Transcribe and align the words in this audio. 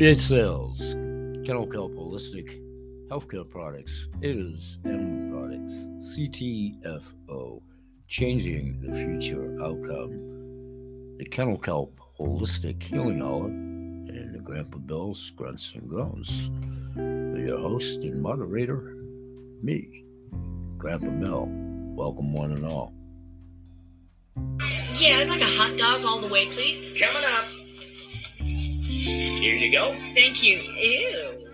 Bid 0.00 0.18
sells 0.18 0.78
kennel 1.44 1.66
kelp 1.66 1.92
holistic 1.92 2.48
healthcare 3.10 3.46
products. 3.46 4.08
It 4.22 4.30
is 4.30 4.78
animal 4.86 5.30
products. 5.30 5.74
CTFO, 6.16 7.60
changing 8.08 8.80
the 8.80 8.94
future 8.94 9.62
outcome. 9.62 11.18
The 11.18 11.26
kennel 11.26 11.58
kelp 11.58 12.00
holistic 12.18 12.82
healing 12.82 13.20
hour, 13.20 13.44
and 13.44 14.34
the 14.34 14.38
Grandpa 14.38 14.78
Bill's 14.78 15.32
grunts 15.36 15.70
and 15.74 15.86
groans. 15.86 16.48
Your 16.96 17.58
host 17.58 18.00
and 18.00 18.22
moderator, 18.22 18.96
me, 19.62 20.06
Grandpa 20.78 21.10
Bill. 21.10 21.46
Welcome, 21.94 22.32
one 22.32 22.52
and 22.52 22.64
all. 22.64 22.94
Yeah, 24.94 25.18
I'd 25.18 25.28
like 25.28 25.42
a 25.42 25.44
hot 25.44 25.76
dog 25.76 26.06
all 26.06 26.22
the 26.22 26.28
way, 26.28 26.46
please. 26.46 26.98
Coming 26.98 27.22
up. 27.36 27.59
Here 29.10 29.56
you 29.56 29.72
go. 29.72 29.96
Thank 30.14 30.42
you. 30.42 30.60
Ew. 30.60 31.48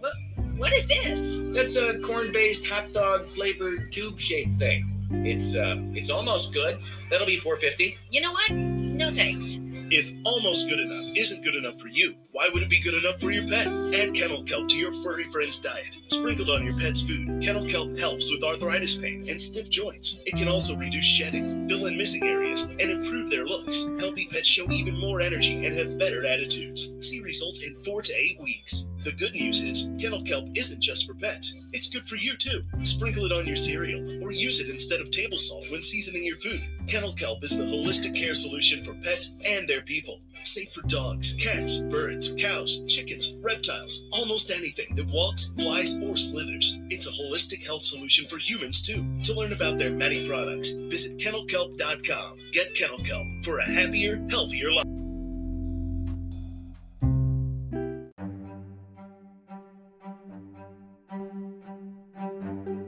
What, 0.00 0.12
what 0.56 0.72
is 0.72 0.86
this? 0.86 1.42
That's 1.46 1.76
a 1.76 1.98
corn-based 2.00 2.66
hot 2.66 2.92
dog 2.92 3.26
flavored 3.26 3.92
tube-shaped 3.92 4.56
thing. 4.56 4.90
It's 5.10 5.54
uh, 5.54 5.76
it's 5.92 6.10
almost 6.10 6.52
good. 6.52 6.78
That'll 7.10 7.26
be 7.26 7.36
450. 7.36 7.96
You 8.10 8.20
know 8.20 8.32
what? 8.32 8.50
No 8.50 9.10
thanks. 9.10 9.60
If 9.90 10.10
almost 10.24 10.68
good 10.68 10.80
enough 10.80 11.04
isn't 11.16 11.44
good 11.44 11.54
enough 11.54 11.78
for 11.78 11.88
you, 11.88 12.14
why 12.32 12.48
would 12.52 12.62
it 12.62 12.70
be 12.70 12.80
good 12.80 12.94
enough 12.94 13.20
for 13.20 13.30
your 13.30 13.46
pet? 13.46 13.66
Add 13.94 14.14
kennel 14.14 14.42
kelp 14.44 14.68
to 14.68 14.76
your 14.76 14.92
furry 15.04 15.24
friend's 15.24 15.60
diet. 15.60 15.96
Sprinkled 16.14 16.48
on 16.48 16.64
your 16.64 16.78
pet's 16.78 17.02
food, 17.02 17.42
kennel 17.42 17.66
kelp 17.66 17.98
helps 17.98 18.30
with 18.30 18.44
arthritis 18.44 18.94
pain 18.94 19.24
and 19.28 19.40
stiff 19.40 19.68
joints. 19.68 20.20
It 20.24 20.36
can 20.36 20.46
also 20.46 20.76
reduce 20.76 21.04
shedding, 21.04 21.68
fill 21.68 21.86
in 21.86 21.98
missing 21.98 22.22
areas, 22.22 22.62
and 22.62 22.82
improve 22.82 23.30
their 23.30 23.44
looks. 23.44 23.84
Healthy 23.98 24.28
pets 24.30 24.46
show 24.46 24.70
even 24.70 24.96
more 24.96 25.20
energy 25.20 25.66
and 25.66 25.76
have 25.76 25.98
better 25.98 26.24
attitudes. 26.24 26.92
See 27.00 27.20
results 27.20 27.62
in 27.62 27.74
four 27.82 28.00
to 28.00 28.14
eight 28.14 28.38
weeks. 28.40 28.86
The 29.02 29.12
good 29.12 29.34
news 29.34 29.60
is, 29.60 29.90
kennel 30.00 30.22
kelp 30.22 30.48
isn't 30.54 30.80
just 30.80 31.06
for 31.06 31.12
pets. 31.14 31.58
It's 31.74 31.90
good 31.90 32.06
for 32.06 32.16
you 32.16 32.36
too. 32.38 32.62
Sprinkle 32.84 33.26
it 33.26 33.32
on 33.32 33.46
your 33.46 33.56
cereal 33.56 34.24
or 34.24 34.32
use 34.32 34.60
it 34.60 34.70
instead 34.70 35.00
of 35.00 35.10
table 35.10 35.36
salt 35.36 35.66
when 35.70 35.82
seasoning 35.82 36.24
your 36.24 36.38
food. 36.38 36.64
Kennel 36.86 37.12
kelp 37.12 37.44
is 37.44 37.58
the 37.58 37.64
holistic 37.64 38.16
care 38.16 38.34
solution 38.34 38.82
for 38.82 38.94
pets 38.94 39.36
and 39.44 39.68
their 39.68 39.82
people. 39.82 40.20
Safe 40.42 40.72
for 40.72 40.82
dogs, 40.88 41.34
cats, 41.34 41.78
birds, 41.78 42.34
cows, 42.38 42.82
chickens, 42.88 43.36
reptiles, 43.42 44.04
almost 44.12 44.50
anything 44.50 44.94
that 44.94 45.06
walks, 45.08 45.52
flies, 45.58 45.98
or 46.08 46.16
slithers. 46.16 46.80
It's 46.90 47.06
a 47.06 47.10
holistic 47.10 47.64
health 47.64 47.82
solution 47.82 48.26
for 48.26 48.38
humans 48.38 48.82
too. 48.82 49.04
To 49.24 49.34
learn 49.34 49.52
about 49.52 49.78
their 49.78 49.90
many 49.90 50.28
products, 50.28 50.70
visit 50.70 51.18
kennelkelp.com. 51.18 52.38
Get 52.52 52.74
kennel 52.74 52.98
kelp 52.98 53.26
for 53.44 53.58
a 53.58 53.64
happier, 53.64 54.24
healthier 54.30 54.72
life. 54.72 54.84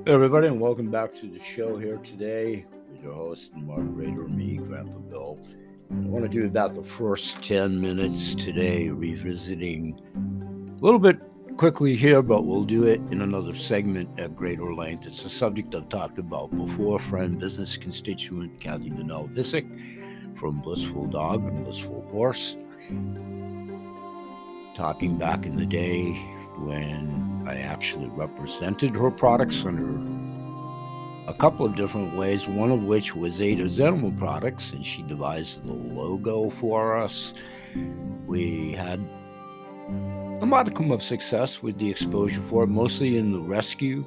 Hey 0.06 0.12
everybody, 0.12 0.46
and 0.46 0.60
welcome 0.60 0.88
back 0.88 1.14
to 1.16 1.26
the 1.26 1.40
show 1.40 1.76
here 1.76 1.96
today 1.96 2.64
with 2.92 3.02
your 3.02 3.12
host 3.12 3.50
moderator, 3.54 4.28
me, 4.28 4.56
Grandpa 4.58 4.98
Bill. 4.98 5.36
I 5.90 5.94
want 5.94 6.24
to 6.24 6.28
do 6.28 6.46
about 6.46 6.74
the 6.74 6.82
first 6.84 7.42
10 7.42 7.80
minutes 7.80 8.36
today, 8.36 8.88
revisiting 8.88 10.00
a 10.14 10.84
little 10.84 11.00
bit 11.00 11.18
quickly 11.56 11.96
here, 11.96 12.22
but 12.22 12.44
we'll 12.44 12.64
do 12.64 12.84
it 12.84 13.00
in 13.10 13.22
another 13.22 13.54
segment 13.54 14.08
at 14.20 14.36
greater 14.36 14.74
length. 14.74 15.06
It's 15.06 15.24
a 15.24 15.30
subject 15.30 15.74
I've 15.74 15.88
talked 15.88 16.18
about 16.18 16.54
before. 16.54 16.98
Friend, 16.98 17.38
business 17.38 17.76
constituent 17.76 18.60
Kathy 18.60 18.90
Dannel 18.90 19.32
Vitcak 19.32 20.36
from 20.36 20.60
Blissful 20.60 21.06
Dog 21.06 21.44
and 21.44 21.64
Blissful 21.64 22.06
Horse. 22.10 22.56
Talking 24.76 25.16
back 25.16 25.46
in 25.46 25.56
the 25.56 25.64
day 25.64 26.12
when 26.58 27.44
I 27.48 27.56
actually 27.58 28.08
represented 28.08 28.94
her 28.94 29.10
products 29.10 29.64
under 29.64 29.96
a 31.26 31.34
couple 31.34 31.64
of 31.64 31.74
different 31.74 32.16
ways, 32.16 32.46
one 32.46 32.70
of 32.70 32.82
which 32.82 33.16
was 33.16 33.40
Ada's 33.40 33.80
Animal 33.80 34.12
Products, 34.12 34.72
and 34.72 34.84
she 34.84 35.02
devised 35.02 35.66
the 35.66 35.72
logo 35.72 36.50
for 36.50 36.96
us. 36.96 37.32
We 38.26 38.72
had 38.72 39.00
a 40.42 40.46
modicum 40.46 40.90
of 40.90 41.02
success 41.02 41.62
with 41.62 41.78
the 41.78 41.90
exposure 41.90 42.42
for 42.42 42.64
it, 42.64 42.66
mostly 42.66 43.16
in 43.16 43.32
the 43.32 43.40
rescue 43.40 44.04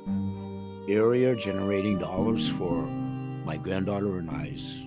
area, 0.87 1.35
generating 1.35 1.97
dollars 1.97 2.47
for 2.49 2.83
my 3.45 3.57
granddaughter 3.57 4.19
and 4.19 4.29
I's 4.29 4.85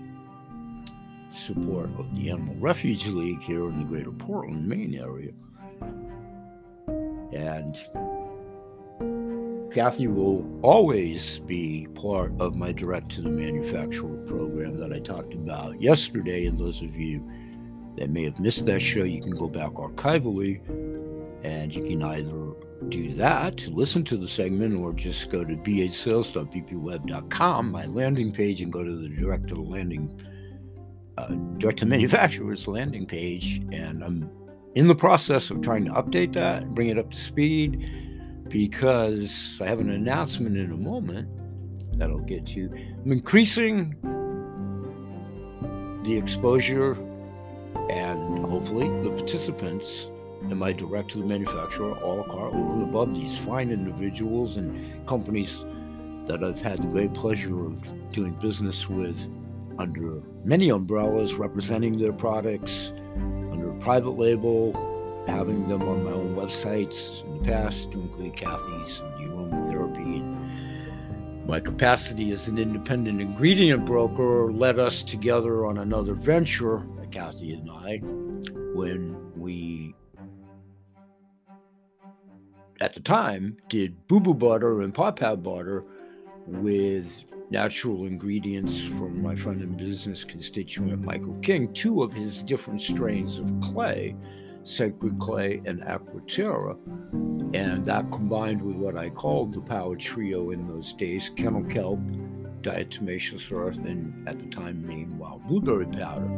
support 1.32 1.90
of 1.98 2.14
the 2.14 2.30
Animal 2.30 2.54
Refuge 2.56 3.08
League 3.08 3.40
here 3.40 3.68
in 3.68 3.78
the 3.78 3.84
greater 3.84 4.12
Portland, 4.12 4.68
Maine 4.68 4.94
area. 4.94 5.32
And 7.32 7.76
Kathy 9.72 10.06
will 10.06 10.46
always 10.62 11.40
be 11.40 11.88
part 11.94 12.32
of 12.38 12.54
my 12.54 12.70
direct 12.70 13.10
to 13.12 13.22
the 13.22 13.30
manufacturer 13.30 14.16
program 14.26 14.78
that 14.78 14.92
I 14.92 15.00
talked 15.00 15.34
about 15.34 15.80
yesterday. 15.80 16.46
And 16.46 16.60
those 16.60 16.82
of 16.82 16.94
you 16.94 17.28
that 17.96 18.10
may 18.10 18.24
have 18.24 18.38
missed 18.38 18.64
that 18.66 18.80
show, 18.80 19.02
you 19.02 19.20
can 19.20 19.36
go 19.36 19.48
back 19.48 19.72
archivally 19.72 20.60
and 21.42 21.74
you 21.74 21.82
can 21.82 22.02
either 22.02 22.52
do 22.88 23.14
that 23.14 23.56
to 23.56 23.70
listen 23.70 24.04
to 24.04 24.16
the 24.16 24.28
segment 24.28 24.78
or 24.78 24.92
just 24.92 25.30
go 25.30 25.44
to 25.44 25.56
basales.bpweb.com, 25.56 27.70
my 27.70 27.86
landing 27.86 28.32
page, 28.32 28.60
and 28.60 28.72
go 28.72 28.82
to 28.82 28.96
the 28.96 29.08
direct 29.08 29.46
to 29.48 29.54
the 29.54 29.60
landing, 29.60 30.20
uh, 31.18 31.28
direct 31.58 31.78
to 31.80 31.86
manufacturers 31.86 32.66
landing 32.68 33.06
page. 33.06 33.60
And 33.72 34.04
I'm 34.04 34.30
in 34.74 34.88
the 34.88 34.94
process 34.94 35.50
of 35.50 35.60
trying 35.62 35.84
to 35.86 35.92
update 35.92 36.34
that 36.34 36.62
and 36.62 36.74
bring 36.74 36.88
it 36.88 36.98
up 36.98 37.10
to 37.10 37.18
speed 37.18 37.88
because 38.48 39.58
I 39.60 39.66
have 39.66 39.80
an 39.80 39.90
announcement 39.90 40.56
in 40.56 40.72
a 40.72 40.76
moment 40.76 41.28
that 41.98 42.10
I'll 42.10 42.18
get 42.18 42.46
to. 42.48 42.68
I'm 43.04 43.12
increasing 43.12 43.94
the 46.04 46.16
exposure 46.16 46.96
and 47.90 48.44
hopefully 48.44 48.88
the 49.02 49.10
participants 49.10 50.08
in 50.50 50.58
my 50.58 50.72
direct 50.72 51.10
to 51.12 51.18
the 51.18 51.24
manufacturer 51.24 51.92
all 51.98 52.24
carte 52.24 52.54
over 52.54 52.72
and 52.74 52.82
above 52.82 53.14
these 53.14 53.36
fine 53.38 53.70
individuals 53.70 54.56
and 54.56 55.06
companies 55.06 55.64
that 56.26 56.44
I've 56.44 56.60
had 56.60 56.82
the 56.82 56.86
great 56.86 57.14
pleasure 57.14 57.66
of 57.66 58.12
doing 58.12 58.32
business 58.34 58.88
with 58.88 59.18
under 59.78 60.22
many 60.44 60.70
umbrellas 60.70 61.34
representing 61.34 61.98
their 61.98 62.12
products 62.12 62.92
under 63.50 63.70
a 63.70 63.78
private 63.78 64.18
label 64.18 64.72
having 65.26 65.68
them 65.68 65.82
on 65.82 66.04
my 66.04 66.10
own 66.10 66.34
websites 66.34 67.24
in 67.24 67.38
the 67.38 67.44
past 67.44 67.92
to 67.92 68.00
include 68.00 68.36
Kathy's. 68.36 68.98
And 68.98 71.46
my 71.46 71.60
capacity 71.60 72.32
as 72.32 72.48
an 72.48 72.58
independent 72.58 73.20
ingredient 73.20 73.84
broker 73.84 74.52
led 74.52 74.78
us 74.78 75.02
together 75.02 75.66
on 75.66 75.78
another 75.78 76.14
venture, 76.14 76.86
Kathy 77.10 77.52
and 77.52 77.70
I, 77.70 77.98
when 78.74 79.32
we, 79.36 79.94
at 82.82 82.94
the 82.94 83.00
time, 83.00 83.56
did 83.68 84.06
boo 84.08 84.20
boo 84.20 84.34
butter 84.34 84.82
and 84.82 84.92
paw 84.92 85.10
pad 85.10 85.42
butter 85.42 85.84
with 86.46 87.24
natural 87.50 88.06
ingredients 88.06 88.80
from 88.80 89.22
my 89.22 89.36
friend 89.36 89.60
and 89.60 89.76
business 89.76 90.24
constituent 90.24 91.02
Michael 91.02 91.36
King, 91.42 91.72
two 91.72 92.02
of 92.02 92.12
his 92.12 92.42
different 92.42 92.80
strains 92.80 93.38
of 93.38 93.46
clay 93.60 94.16
Sacred 94.64 95.18
Clay, 95.18 95.60
and 95.64 95.80
Aquaterra. 95.82 96.76
And 97.54 97.84
that 97.84 98.10
combined 98.10 98.62
with 98.62 98.76
what 98.76 98.96
I 98.96 99.10
called 99.10 99.52
the 99.52 99.60
power 99.60 99.96
trio 99.96 100.50
in 100.50 100.66
those 100.68 100.92
days 100.94 101.30
kennel 101.36 101.64
kelp, 101.64 102.00
diatomaceous 102.60 103.52
earth, 103.52 103.84
and 103.84 104.28
at 104.28 104.38
the 104.38 104.46
time 104.46 104.86
named 104.86 105.18
wild 105.18 105.46
blueberry 105.46 105.86
powder. 105.86 106.30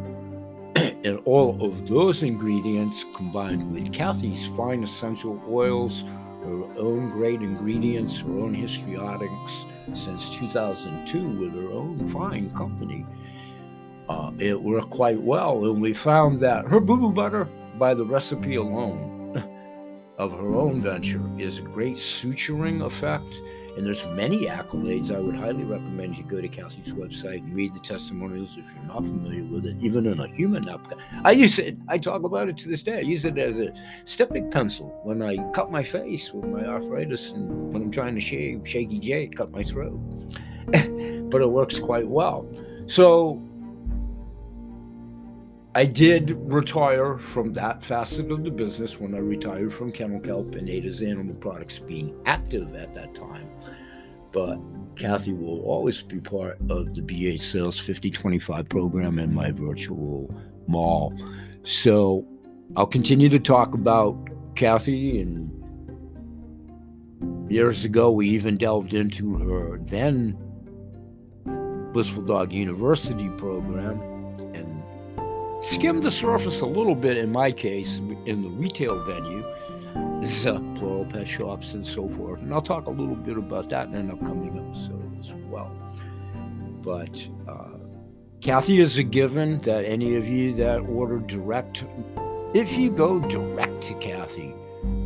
and 0.77 1.19
all 1.25 1.63
of 1.65 1.87
those 1.87 2.23
ingredients 2.23 3.05
combined 3.15 3.73
with 3.73 3.93
Kathy's 3.93 4.47
fine 4.57 4.83
essential 4.83 5.41
oils, 5.49 6.03
her 6.45 6.79
own 6.79 7.11
great 7.11 7.41
ingredients, 7.41 8.21
her 8.21 8.39
own 8.39 8.55
histriotics 8.55 9.97
since 9.97 10.31
2002 10.31 11.41
with 11.41 11.53
her 11.55 11.71
own 11.71 12.07
fine 12.09 12.51
company. 12.51 13.07
Uh, 14.09 14.31
it 14.39 14.61
worked 14.61 14.91
quite 14.91 15.21
well, 15.21 15.65
and 15.65 15.81
we 15.81 15.95
found 15.95 16.39
that 16.41 16.67
her 16.67 16.81
boo 16.81 16.99
boo 16.99 17.13
butter 17.13 17.49
by 17.79 17.95
the 17.95 18.05
recipe 18.05 18.57
alone 18.57 19.43
of 20.19 20.33
her 20.33 20.55
own 20.55 20.83
venture 20.83 21.23
is 21.39 21.59
a 21.59 21.63
great 21.63 21.97
suturing 21.97 22.85
effect. 22.85 23.41
And 23.77 23.87
there's 23.87 24.05
many 24.07 24.47
accolades. 24.47 25.15
I 25.15 25.19
would 25.19 25.35
highly 25.35 25.65
recommend 25.65 26.17
you 26.17 26.25
go 26.25 26.41
to 26.41 26.49
Kathy's 26.49 26.93
website 26.93 27.39
and 27.39 27.55
read 27.55 27.75
the 27.75 27.81
testimonials 27.81 28.57
if 28.57 28.73
you're 28.73 28.85
not 28.85 29.05
familiar 29.05 29.45
with 29.45 29.67
it, 29.67 29.77
even 29.81 30.07
in 30.07 30.21
a 30.21 30.29
human 30.29 30.63
napkin. 30.63 30.99
I 31.25 31.33
use 31.33 31.59
it, 31.59 31.77
I 31.89 31.99
talk 31.99 32.23
about 32.23 32.49
it 32.49 32.57
to 32.59 32.69
this 32.69 32.83
day. 32.83 32.99
I 32.99 33.01
use 33.01 33.25
it 33.25 33.37
as 33.39 33.57
a 33.57 33.73
styptic 34.05 34.51
pencil 34.51 35.01
when 35.03 35.23
I 35.23 35.37
cut 35.53 35.71
my 35.73 35.83
face 35.83 36.33
with 36.33 36.45
my 36.45 36.65
arthritis 36.65 37.33
and 37.33 37.73
when 37.73 37.83
I'm 37.83 37.91
trying 37.91 38.15
to 38.15 38.21
shave, 38.21 38.63
shaky 38.65 38.99
J, 38.99 39.27
cut 39.27 39.51
my 39.51 39.65
throat. 39.65 39.99
but 40.67 41.43
it 41.43 41.51
works 41.51 41.79
quite 41.79 42.09
well. 42.09 42.49
So 42.87 43.43
I 45.77 45.85
did 45.85 46.37
retire 46.39 47.19
from 47.19 47.53
that 47.55 47.83
facet 47.83 48.31
of 48.31 48.45
the 48.45 48.51
business 48.51 49.01
when 49.01 49.13
I 49.13 49.19
retired 49.19 49.75
from 49.75 49.91
Kennel 49.91 50.21
Kelp 50.21 50.55
and 50.55 50.71
Ada's 50.71 51.03
Animal 51.03 51.35
Products 51.35 51.81
being 51.81 52.15
active 52.27 52.77
at 52.77 52.95
that 52.95 53.13
time. 53.17 53.49
But 54.31 54.61
Kathy 54.95 55.33
will 55.33 55.63
always 55.63 56.01
be 56.01 56.21
part 56.21 56.59
of 56.71 56.95
the 56.95 57.03
BA 57.03 57.39
Sales 57.39 57.77
5025 57.81 58.69
program 58.69 59.19
and 59.19 59.35
my 59.35 59.51
virtual 59.51 60.33
mall. 60.69 61.13
So 61.65 62.25
I'll 62.77 62.87
continue 62.87 63.29
to 63.31 63.41
talk 63.41 63.75
about 63.75 64.17
Kathy. 64.55 65.21
And 65.21 65.51
years 67.51 67.85
ago, 67.85 68.13
we 68.13 68.29
even 68.29 68.57
delved 68.57 68.95
into 68.95 69.39
her 69.39 69.81
then 69.87 70.39
Blissful 71.93 72.23
Dog 72.23 72.53
University 72.53 73.29
program 73.31 74.14
skimmed 75.65 76.03
the 76.03 76.11
surface 76.11 76.61
a 76.61 76.67
little 76.67 76.95
bit 76.95 77.17
in 77.17 77.33
my 77.33 77.51
case 77.51 77.99
in 78.27 78.43
the 78.43 78.49
retail 78.51 79.03
venue. 79.05 79.45
Uh, 79.95 80.59
plural 80.75 81.05
pet 81.05 81.29
shops 81.29 81.75
and 81.75 81.87
so 81.87 82.09
forth. 82.09 82.41
And 82.41 82.53
I'll 82.53 82.63
talk 82.63 82.87
a 82.87 82.91
little 82.91 83.15
bit 83.15 83.37
about 83.37 83.69
that 83.71 83.89
in 83.89 83.95
an 83.95 84.11
upcoming 84.11 84.59
episode 84.59 85.19
as 85.19 85.33
well. 85.51 85.71
But 86.83 87.29
uh, 87.47 87.79
Kathy 88.41 88.81
is 88.81 88.97
a 88.97 89.03
given 89.03 89.61
that 89.61 89.85
any 89.85 90.17
of 90.17 90.27
you 90.27 90.55
that 90.55 90.81
order 90.81 91.19
direct, 91.19 91.85
if 92.55 92.77
you 92.77 92.91
go 92.91 93.21
direct 93.21 93.83
to 93.83 93.95
Kathy, 93.95 94.55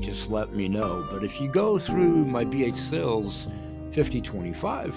just 0.00 0.31
let 0.31 0.55
me 0.55 0.69
know. 0.69 1.06
But 1.10 1.25
if 1.25 1.40
you 1.40 1.50
go 1.50 1.78
through 1.78 2.25
my 2.25 2.44
BH 2.44 2.76
Sales 2.88 3.49
5025, 3.93 4.94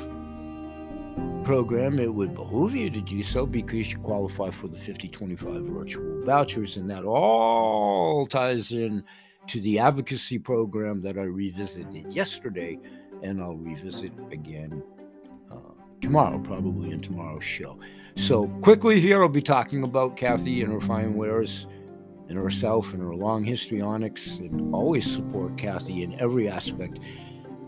program, 1.44 2.00
it 2.00 2.13
would 2.13 2.35
behoove 2.35 2.75
you 2.75 2.89
to 2.89 3.01
do 3.01 3.21
so 3.23 3.45
because 3.45 3.91
you 3.91 3.97
qualify 3.97 4.50
for 4.50 4.68
the 4.68 4.77
5025 4.77 5.63
virtual 5.63 6.23
vouchers, 6.23 6.77
and 6.77 6.89
that 6.89 7.03
all 7.03 8.25
ties 8.25 8.71
in 8.71 9.03
to 9.47 9.59
the 9.62 9.79
advocacy 9.79 10.39
program 10.39 11.01
that 11.01 11.18
I 11.18 11.23
revisited 11.23 12.13
yesterday, 12.13 12.79
and 13.23 13.41
I'll 13.41 13.56
revisit 13.56 14.12
again 14.31 14.83
uh, 15.51 15.56
tomorrow, 16.00 16.39
probably 16.39 16.91
in 16.91 17.01
tomorrow's 17.01 17.44
show. 17.44 17.79
So, 18.15 18.47
quickly 18.62 19.00
here, 19.00 19.21
I'll 19.21 19.29
be 19.29 19.41
talking 19.41 19.83
about 19.83 20.18
Kathy 20.18 20.62
and 20.62 20.71
her 20.71 20.81
fine 20.81 21.15
wares 21.15 21.68
and 22.29 22.38
herself 22.38 22.94
and 22.94 23.01
her 23.01 23.15
long 23.15 23.44
history 23.44 23.81
onyx, 23.81 24.38
and 24.38 24.73
always 24.73 25.09
support 25.09 25.57
Kathy 25.57 26.03
in 26.03 26.19
every 26.19 26.47
aspect 26.47 27.00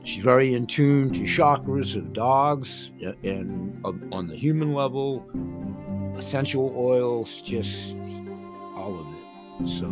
She's 0.03 0.23
very 0.23 0.53
in 0.53 0.65
tune 0.65 1.11
to 1.11 1.21
chakras 1.21 1.95
of 1.95 2.11
dogs 2.11 2.91
and 3.23 3.79
on 4.11 4.27
the 4.27 4.35
human 4.35 4.73
level, 4.73 5.25
essential 6.17 6.73
oils, 6.75 7.41
just 7.41 7.95
all 8.75 8.99
of 8.99 9.07
it. 9.07 9.67
So 9.67 9.87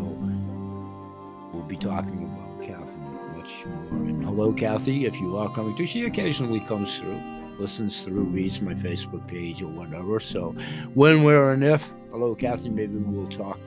we'll 1.54 1.64
be 1.64 1.78
talking 1.78 2.24
about 2.24 2.68
Kathy 2.68 3.12
much 3.42 3.66
more. 3.66 4.00
And 4.00 4.24
hello, 4.24 4.54
Kathy, 4.54 5.06
if 5.06 5.16
you 5.20 5.38
are 5.38 5.54
coming 5.54 5.76
through. 5.76 5.88
She 5.88 6.06
occasionally 6.06 6.60
comes 6.60 6.98
through, 6.98 7.22
listens 7.58 8.04
through, 8.04 8.24
reads 8.24 8.62
my 8.62 8.74
Facebook 8.74 9.26
page 9.28 9.62
or 9.62 9.68
whatever. 9.68 10.20
So 10.20 10.56
when, 10.94 11.24
where, 11.24 11.52
and 11.52 11.64
if, 11.64 11.92
hello, 12.12 12.36
Kathy, 12.36 12.70
maybe 12.70 12.98
we'll 12.98 13.28
talk 13.28 13.60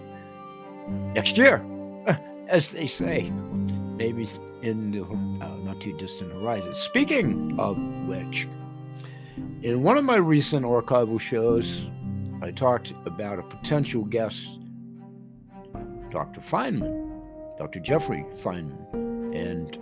next 1.14 1.38
year, 1.38 1.64
as 2.48 2.68
they 2.68 2.86
say. 2.86 3.30
Maybe 3.96 4.28
in 4.64 4.90
the 4.90 5.02
uh, 5.04 5.56
not 5.58 5.80
too 5.80 5.96
distant 5.98 6.32
horizon. 6.32 6.74
Speaking 6.74 7.58
of 7.60 7.76
which, 8.06 8.48
in 9.62 9.82
one 9.82 9.98
of 9.98 10.04
my 10.04 10.16
recent 10.16 10.64
archival 10.64 11.20
shows, 11.20 11.90
I 12.42 12.50
talked 12.50 12.92
about 13.04 13.38
a 13.38 13.42
potential 13.42 14.04
guest, 14.04 14.46
Dr. 16.10 16.40
Feinman, 16.40 17.22
Dr. 17.58 17.80
Jeffrey 17.80 18.24
Feinman, 18.42 19.34
and 19.34 19.78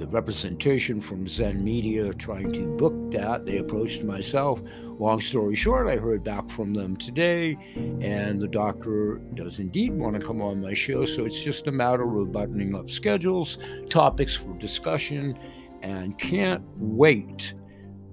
the 0.00 0.06
representation 0.06 0.98
from 0.98 1.28
Zen 1.28 1.62
Media 1.62 2.14
trying 2.14 2.50
to 2.54 2.62
book 2.62 2.94
that. 3.12 3.44
They 3.44 3.58
approached 3.58 4.02
myself. 4.02 4.58
Long 4.98 5.20
story 5.20 5.54
short, 5.54 5.88
I 5.88 5.96
heard 5.96 6.24
back 6.24 6.48
from 6.48 6.72
them 6.72 6.96
today, 6.96 7.58
and 8.00 8.40
the 8.40 8.48
doctor 8.48 9.20
does 9.34 9.58
indeed 9.58 9.92
want 9.92 10.18
to 10.18 10.26
come 10.26 10.40
on 10.40 10.62
my 10.62 10.72
show. 10.72 11.04
So 11.04 11.26
it's 11.26 11.42
just 11.42 11.66
a 11.66 11.72
matter 11.72 12.18
of 12.18 12.32
buttoning 12.32 12.74
up 12.74 12.88
schedules, 12.88 13.58
topics 13.90 14.34
for 14.34 14.56
discussion, 14.58 15.38
and 15.82 16.18
can't 16.18 16.64
wait. 16.78 17.52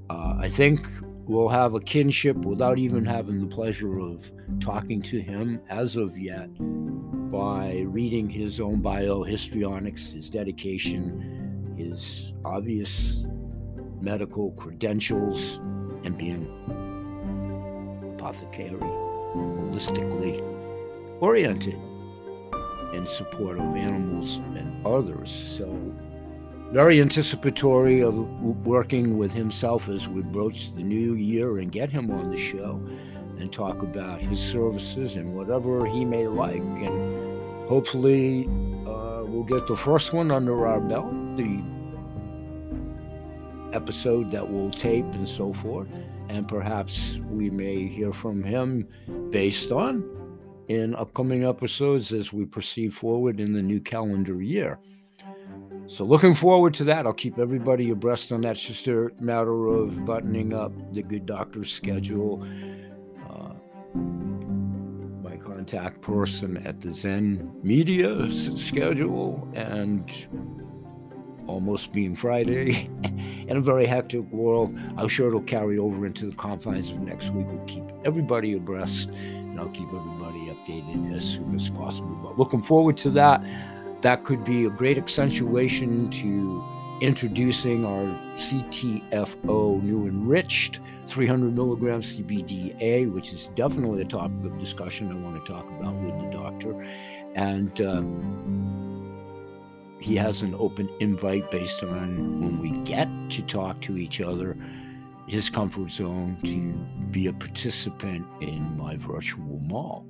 Uh, 0.09 0.35
I 0.39 0.49
think 0.49 0.85
we'll 1.25 1.47
have 1.47 1.73
a 1.73 1.79
kinship 1.79 2.35
without 2.35 2.77
even 2.77 3.05
having 3.05 3.39
the 3.39 3.47
pleasure 3.47 3.97
of 3.97 4.29
talking 4.59 5.01
to 5.03 5.21
him 5.21 5.61
as 5.69 5.95
of 5.95 6.17
yet 6.17 6.49
by 7.31 7.85
reading 7.87 8.29
his 8.29 8.59
own 8.59 8.81
bio, 8.81 9.23
histrionics, 9.23 10.11
his 10.11 10.29
dedication 10.29 11.46
his 11.77 12.33
obvious 12.43 13.23
medical 14.01 14.51
credentials 14.51 15.59
and 16.03 16.17
being 16.17 16.45
apothecary, 18.17 18.79
holistically 19.35 20.41
oriented 21.21 21.79
in 22.93 23.05
support 23.05 23.57
of 23.57 23.75
animals 23.75 24.37
and 24.55 24.85
others. 24.85 25.55
So, 25.57 25.67
very 26.71 26.99
anticipatory 26.99 28.01
of 28.01 28.15
working 28.65 29.17
with 29.17 29.33
himself 29.33 29.87
as 29.87 30.07
we 30.07 30.21
broach 30.21 30.73
the 30.75 30.83
new 30.83 31.13
year 31.13 31.59
and 31.59 31.71
get 31.71 31.89
him 31.89 32.11
on 32.11 32.31
the 32.31 32.37
show 32.37 32.81
and 33.39 33.53
talk 33.53 33.81
about 33.81 34.19
his 34.19 34.39
services 34.39 35.15
and 35.15 35.35
whatever 35.35 35.85
he 35.85 36.03
may 36.03 36.27
like. 36.27 36.57
And 36.57 37.69
hopefully, 37.69 38.49
we'll 39.27 39.43
get 39.43 39.67
the 39.67 39.75
first 39.75 40.13
one 40.13 40.31
under 40.31 40.65
our 40.67 40.79
belt, 40.79 41.11
the 41.37 41.61
episode 43.73 44.31
that 44.31 44.49
we'll 44.49 44.71
tape 44.71 45.05
and 45.13 45.27
so 45.27 45.53
forth, 45.53 45.87
and 46.29 46.47
perhaps 46.47 47.19
we 47.29 47.49
may 47.49 47.87
hear 47.87 48.13
from 48.13 48.43
him 48.43 48.87
based 49.29 49.71
on 49.71 50.03
in 50.67 50.95
upcoming 50.95 51.45
episodes 51.45 52.11
as 52.11 52.33
we 52.33 52.45
proceed 52.45 52.93
forward 52.93 53.39
in 53.39 53.53
the 53.53 53.61
new 53.61 53.79
calendar 53.79 54.41
year. 54.41 54.79
So, 55.87 56.03
looking 56.03 56.33
forward 56.33 56.73
to 56.75 56.83
that. 56.85 57.05
I'll 57.05 57.13
keep 57.13 57.39
everybody 57.39 57.91
abreast 57.91 58.33
on 58.33 58.41
that. 58.41 58.51
It's 58.51 58.63
just 58.63 58.87
a 58.87 59.09
matter 59.21 59.67
of 59.67 60.03
buttoning 60.05 60.53
up 60.53 60.73
the 60.93 61.01
good 61.01 61.25
doctor's 61.25 61.71
schedule 61.71 62.45
contact 65.67 65.99
person 65.99 66.65
at 66.65 66.79
the 66.79 66.93
Zen 66.93 67.51
Media 67.61 68.31
schedule 68.55 69.45
and 69.53 70.09
almost 71.45 71.91
being 71.91 72.15
Friday 72.15 72.89
in 73.03 73.57
a 73.57 73.59
very 73.59 73.85
hectic 73.85 74.21
world. 74.31 74.77
I'm 74.95 75.09
sure 75.09 75.27
it'll 75.27 75.41
carry 75.41 75.77
over 75.77 76.05
into 76.05 76.27
the 76.27 76.35
confines 76.35 76.89
of 76.89 76.99
next 76.99 77.31
week. 77.31 77.47
We'll 77.49 77.65
keep 77.65 77.83
everybody 78.05 78.53
abreast 78.53 79.09
and 79.09 79.59
I'll 79.59 79.67
keep 79.67 79.89
everybody 79.89 80.39
updated 80.53 81.13
as 81.13 81.25
soon 81.25 81.53
as 81.53 81.69
possible. 81.69 82.17
But 82.23 82.39
looking 82.39 82.61
forward 82.61 82.95
to 82.97 83.09
that. 83.11 83.43
That 84.03 84.23
could 84.23 84.45
be 84.45 84.65
a 84.65 84.69
great 84.69 84.97
accentuation 84.97 86.09
to 86.11 86.63
introducing 87.01 87.85
our 87.85 88.05
CTFO 88.37 89.83
new 89.83 90.07
enriched 90.07 90.79
300 91.05 91.53
milligrams 91.53 92.17
CBDA, 92.17 93.11
which 93.13 93.31
is 93.31 93.49
definitely 93.55 94.01
a 94.01 94.05
topic 94.05 94.45
of 94.45 94.59
discussion 94.59 95.11
I 95.11 95.15
want 95.15 95.43
to 95.43 95.51
talk 95.51 95.67
about 95.69 95.93
with 95.95 96.19
the 96.19 96.29
doctor. 96.31 96.81
And 97.35 97.79
um, 97.81 99.17
he 99.99 100.15
has 100.15 100.41
an 100.41 100.55
open 100.55 100.89
invite 100.99 101.49
based 101.51 101.83
on 101.83 102.41
when 102.41 102.59
we 102.59 102.71
get 102.83 103.07
to 103.31 103.41
talk 103.43 103.79
to 103.81 103.97
each 103.97 104.19
other, 104.19 104.57
his 105.27 105.49
comfort 105.49 105.91
zone 105.91 106.37
to 106.45 106.73
be 107.11 107.27
a 107.27 107.33
participant 107.33 108.25
in 108.41 108.75
my 108.77 108.95
virtual 108.97 109.59
mall. 109.59 110.05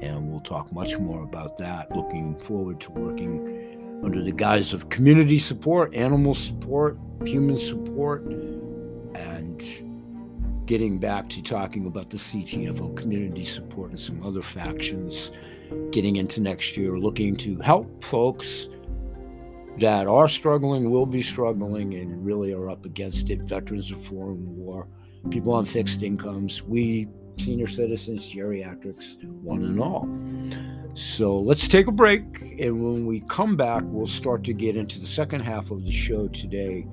And 0.00 0.30
we'll 0.30 0.40
talk 0.40 0.72
much 0.72 0.98
more 0.98 1.22
about 1.22 1.56
that. 1.58 1.94
Looking 1.94 2.38
forward 2.38 2.80
to 2.82 2.90
working 2.92 3.65
under 4.02 4.22
the 4.22 4.32
guise 4.32 4.72
of 4.72 4.88
community 4.88 5.38
support, 5.38 5.94
animal 5.94 6.34
support, 6.34 6.98
human 7.24 7.56
support, 7.56 8.22
and 9.14 9.62
getting 10.66 10.98
back 10.98 11.28
to 11.28 11.42
talking 11.42 11.86
about 11.86 12.10
the 12.10 12.16
CTFO 12.16 12.96
community 12.96 13.44
support 13.44 13.90
and 13.90 13.98
some 13.98 14.22
other 14.22 14.42
factions 14.42 15.30
getting 15.90 16.16
into 16.16 16.40
next 16.40 16.76
year, 16.76 16.98
looking 16.98 17.36
to 17.36 17.56
help 17.60 18.02
folks 18.02 18.68
that 19.80 20.06
are 20.06 20.28
struggling, 20.28 20.90
will 20.90 21.06
be 21.06 21.22
struggling, 21.22 21.94
and 21.94 22.24
really 22.24 22.52
are 22.52 22.70
up 22.70 22.84
against 22.84 23.30
it 23.30 23.40
veterans 23.42 23.90
of 23.90 24.02
foreign 24.02 24.56
war, 24.56 24.88
people 25.30 25.52
on 25.52 25.64
fixed 25.64 26.02
incomes, 26.02 26.62
we 26.62 27.08
senior 27.38 27.66
citizens, 27.66 28.32
geriatrics, 28.32 29.22
one 29.42 29.64
and 29.64 29.80
all. 29.80 30.08
So 30.96 31.38
let's 31.38 31.68
take 31.68 31.88
a 31.88 31.92
break, 31.92 32.40
and 32.58 32.82
when 32.82 33.04
we 33.04 33.20
come 33.28 33.54
back, 33.54 33.82
we'll 33.84 34.06
start 34.06 34.44
to 34.44 34.54
get 34.54 34.76
into 34.76 34.98
the 34.98 35.06
second 35.06 35.40
half 35.40 35.70
of 35.70 35.84
the 35.84 35.90
show 35.90 36.26
today, 36.28 36.86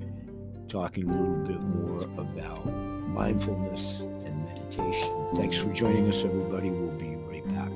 talking 0.68 1.08
a 1.08 1.12
little 1.12 1.42
bit 1.46 1.62
more 1.62 2.02
about 2.18 2.66
mindfulness 3.08 4.00
and 4.00 4.44
meditation. 4.44 5.10
Thanks 5.36 5.56
for 5.56 5.72
joining 5.72 6.10
us, 6.10 6.22
everybody. 6.22 6.68
We'll 6.68 6.90
be 6.98 7.16
right 7.16 7.48
back. 7.48 7.70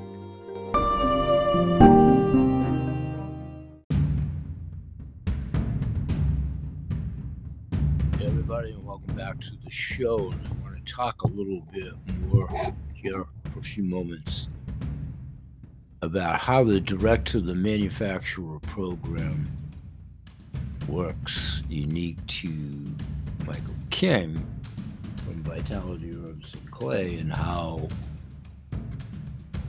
Hey 8.18 8.26
everybody, 8.26 8.72
and 8.72 8.84
welcome 8.84 9.16
back 9.16 9.40
to 9.40 9.52
the 9.64 9.70
show. 9.70 10.30
I 10.30 10.62
want 10.62 10.76
to 10.76 10.92
talk 10.92 11.22
a 11.22 11.28
little 11.28 11.62
bit 11.72 11.94
more 12.26 12.50
here 12.92 13.24
for 13.50 13.60
a 13.60 13.62
few 13.62 13.82
moments 13.82 14.48
about 16.02 16.38
how 16.38 16.64
the 16.64 16.80
direct 16.80 17.28
to 17.28 17.40
the 17.40 17.54
manufacturer 17.54 18.58
program 18.60 19.44
works, 20.88 21.62
unique 21.68 22.24
to 22.26 22.48
Michael 23.46 23.74
King 23.90 24.46
from 25.24 25.42
Vitality 25.42 26.12
Herbs 26.12 26.52
and 26.54 26.70
Clay, 26.70 27.18
and 27.18 27.32
how, 27.32 27.88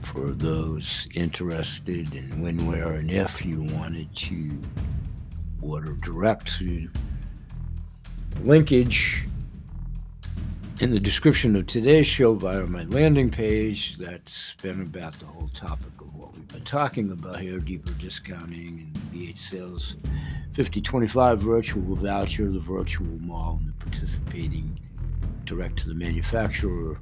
for 0.02 0.30
those 0.30 1.08
interested 1.14 2.14
in 2.14 2.40
when, 2.40 2.66
where, 2.66 2.92
and 2.92 3.10
if 3.10 3.44
you 3.44 3.62
wanted 3.74 4.14
to 4.16 4.50
order 5.62 5.92
direct 5.94 6.58
to 6.58 6.88
linkage 8.42 9.26
in 10.80 10.92
the 10.92 11.00
description 11.00 11.56
of 11.56 11.66
today's 11.66 12.06
show 12.06 12.32
via 12.32 12.64
my 12.64 12.84
landing 12.84 13.30
page. 13.30 13.98
That's 13.98 14.54
been 14.62 14.80
about 14.80 15.12
the 15.12 15.26
whole 15.26 15.50
topic 15.54 16.00
of 16.00 16.14
what 16.14 16.32
we've 16.32 16.48
been 16.48 16.64
talking 16.64 17.12
about 17.12 17.38
here 17.38 17.58
deeper 17.58 17.92
discounting 17.92 18.90
and 18.94 18.96
VH 19.12 19.36
sales 19.36 19.96
5025 20.54 21.38
virtual 21.38 21.96
voucher, 21.96 22.50
the 22.50 22.58
virtual 22.58 23.06
mall, 23.20 23.58
and 23.60 23.68
the 23.68 23.84
participating 23.84 24.80
direct 25.44 25.76
to 25.80 25.88
the 25.88 25.94
manufacturer 25.94 26.98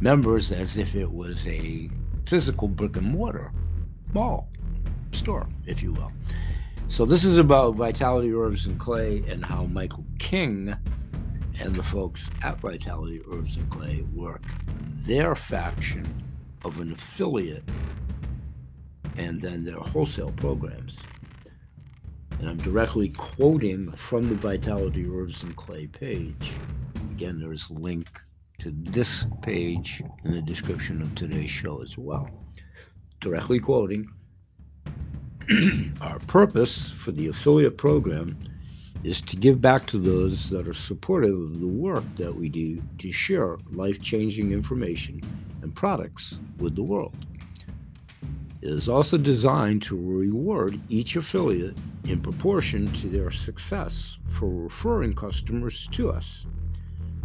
members 0.00 0.50
as 0.50 0.78
if 0.78 0.94
it 0.94 1.12
was 1.12 1.46
a 1.46 1.90
physical 2.26 2.66
brick 2.66 2.96
and 2.96 3.06
mortar 3.06 3.52
mall 4.14 4.48
store, 5.12 5.46
if 5.66 5.82
you 5.82 5.92
will. 5.92 6.12
So 6.88 7.04
this 7.04 7.24
is 7.24 7.36
about 7.36 7.74
Vitality 7.74 8.32
Herbs 8.32 8.64
and 8.64 8.80
Clay 8.80 9.22
and 9.28 9.44
how 9.44 9.64
Michael 9.66 10.06
King 10.18 10.74
and 11.58 11.74
the 11.74 11.82
folks 11.82 12.30
at 12.42 12.60
Vitality 12.60 13.22
Herbs 13.30 13.56
and 13.56 13.68
Clay 13.70 14.04
work 14.14 14.42
their 15.06 15.34
faction 15.34 16.06
of 16.64 16.80
an 16.80 16.92
affiliate 16.92 17.64
and 19.16 19.40
then 19.40 19.64
their 19.64 19.76
wholesale 19.76 20.32
programs. 20.36 20.98
And 22.38 22.48
I'm 22.48 22.56
directly 22.56 23.10
quoting 23.10 23.92
from 23.92 24.28
the 24.28 24.34
Vitality 24.34 25.06
Herbs 25.06 25.42
and 25.42 25.54
Clay 25.56 25.86
page. 25.86 26.52
Again, 27.12 27.38
there's 27.38 27.68
a 27.68 27.74
link 27.74 28.08
to 28.60 28.72
this 28.74 29.26
page 29.42 30.02
in 30.24 30.32
the 30.32 30.42
description 30.42 31.02
of 31.02 31.14
today's 31.14 31.50
show 31.50 31.82
as 31.82 31.98
well. 31.98 32.30
Directly 33.20 33.58
quoting 33.58 34.08
our 36.00 36.18
purpose 36.20 36.90
for 36.90 37.12
the 37.12 37.28
affiliate 37.28 37.76
program 37.76 38.38
is 39.02 39.20
to 39.22 39.36
give 39.36 39.60
back 39.60 39.86
to 39.86 39.98
those 39.98 40.50
that 40.50 40.68
are 40.68 40.74
supportive 40.74 41.34
of 41.34 41.60
the 41.60 41.66
work 41.66 42.04
that 42.16 42.34
we 42.34 42.48
do 42.48 42.82
to 42.98 43.10
share 43.10 43.56
life 43.70 44.00
changing 44.02 44.52
information 44.52 45.20
and 45.62 45.74
products 45.74 46.38
with 46.58 46.76
the 46.76 46.82
world. 46.82 47.14
It 48.60 48.68
is 48.68 48.90
also 48.90 49.16
designed 49.16 49.82
to 49.84 49.96
reward 49.96 50.78
each 50.90 51.16
affiliate 51.16 51.78
in 52.04 52.20
proportion 52.20 52.86
to 52.94 53.08
their 53.08 53.30
success 53.30 54.18
for 54.28 54.50
referring 54.50 55.14
customers 55.14 55.88
to 55.92 56.10
us. 56.10 56.46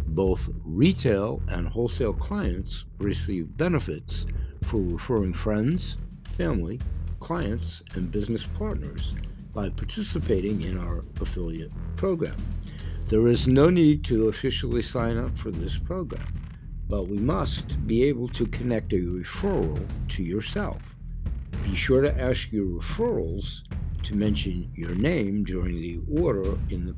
Both 0.08 0.48
retail 0.64 1.42
and 1.48 1.68
wholesale 1.68 2.14
clients 2.14 2.86
receive 2.98 3.54
benefits 3.58 4.24
for 4.62 4.80
referring 4.80 5.34
friends, 5.34 5.98
family, 6.38 6.80
clients 7.20 7.82
and 7.94 8.10
business 8.10 8.46
partners 8.46 9.14
by 9.56 9.70
participating 9.70 10.62
in 10.64 10.76
our 10.76 11.02
affiliate 11.22 11.72
program. 11.96 12.36
There 13.08 13.26
is 13.26 13.48
no 13.48 13.70
need 13.70 14.04
to 14.04 14.28
officially 14.28 14.82
sign 14.82 15.16
up 15.16 15.36
for 15.38 15.50
this 15.50 15.78
program, 15.78 16.26
but 16.90 17.08
we 17.08 17.16
must 17.16 17.86
be 17.86 18.04
able 18.04 18.28
to 18.28 18.44
connect 18.48 18.92
a 18.92 18.96
referral 18.96 19.80
to 20.08 20.22
yourself. 20.22 20.82
Be 21.64 21.74
sure 21.74 22.02
to 22.02 22.20
ask 22.20 22.52
your 22.52 22.66
referrals 22.66 23.62
to 24.02 24.14
mention 24.14 24.70
your 24.74 24.94
name 24.94 25.42
during 25.42 25.76
the 25.76 26.00
order 26.20 26.58
in 26.68 26.84
the 26.84 26.94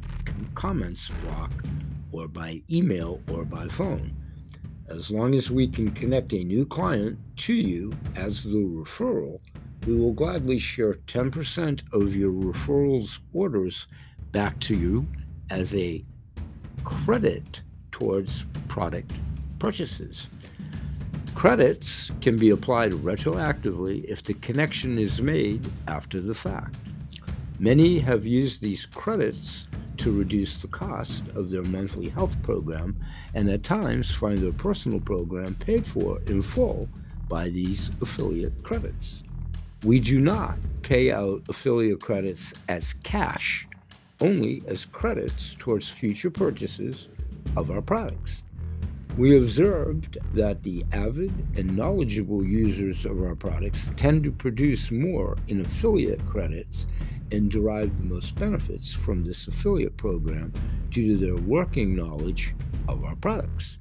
comments 0.56 1.12
block 1.22 1.52
or 2.10 2.26
by 2.26 2.60
email 2.72 3.22
or 3.30 3.44
by 3.44 3.68
phone. 3.68 4.12
As 4.88 5.12
long 5.12 5.36
as 5.36 5.48
we 5.48 5.68
can 5.68 5.92
connect 5.92 6.32
a 6.32 6.42
new 6.42 6.66
client 6.66 7.20
to 7.36 7.54
you 7.54 7.92
as 8.16 8.42
the 8.42 8.50
referral, 8.50 9.38
we 9.86 9.94
will 9.94 10.12
gladly 10.12 10.58
share 10.58 10.94
10% 10.94 11.82
of 11.92 12.14
your 12.14 12.32
referrals 12.32 13.18
orders 13.32 13.86
back 14.32 14.58
to 14.60 14.74
you 14.74 15.06
as 15.50 15.74
a 15.74 16.04
credit 16.84 17.62
towards 17.90 18.44
product 18.68 19.12
purchases. 19.58 20.28
Credits 21.34 22.10
can 22.20 22.36
be 22.36 22.50
applied 22.50 22.92
retroactively 22.92 24.04
if 24.04 24.22
the 24.22 24.34
connection 24.34 24.98
is 24.98 25.20
made 25.20 25.66
after 25.86 26.20
the 26.20 26.34
fact. 26.34 26.76
Many 27.60 27.98
have 27.98 28.26
used 28.26 28.60
these 28.60 28.86
credits 28.86 29.66
to 29.98 30.16
reduce 30.16 30.58
the 30.58 30.68
cost 30.68 31.24
of 31.34 31.50
their 31.50 31.64
monthly 31.64 32.08
health 32.08 32.40
program 32.42 32.96
and 33.34 33.48
at 33.50 33.64
times 33.64 34.10
find 34.10 34.38
their 34.38 34.52
personal 34.52 35.00
program 35.00 35.54
paid 35.56 35.86
for 35.86 36.20
in 36.26 36.42
full 36.42 36.88
by 37.28 37.48
these 37.48 37.90
affiliate 38.00 38.62
credits. 38.62 39.22
We 39.84 40.00
do 40.00 40.18
not 40.18 40.58
pay 40.82 41.12
out 41.12 41.42
affiliate 41.48 42.00
credits 42.00 42.52
as 42.68 42.94
cash, 43.04 43.68
only 44.20 44.60
as 44.66 44.84
credits 44.84 45.54
towards 45.56 45.88
future 45.88 46.30
purchases 46.30 47.06
of 47.56 47.70
our 47.70 47.80
products. 47.80 48.42
We 49.16 49.36
observed 49.36 50.18
that 50.34 50.64
the 50.64 50.84
avid 50.92 51.32
and 51.56 51.76
knowledgeable 51.76 52.44
users 52.44 53.04
of 53.04 53.22
our 53.22 53.36
products 53.36 53.92
tend 53.94 54.24
to 54.24 54.32
produce 54.32 54.90
more 54.90 55.36
in 55.46 55.60
affiliate 55.60 56.26
credits 56.26 56.88
and 57.30 57.48
derive 57.48 57.96
the 57.96 58.04
most 58.04 58.34
benefits 58.34 58.92
from 58.92 59.24
this 59.24 59.46
affiliate 59.46 59.96
program 59.96 60.52
due 60.90 61.16
to 61.16 61.24
their 61.24 61.36
working 61.36 61.94
knowledge 61.94 62.52
of 62.88 63.04
our 63.04 63.14
products. 63.16 63.78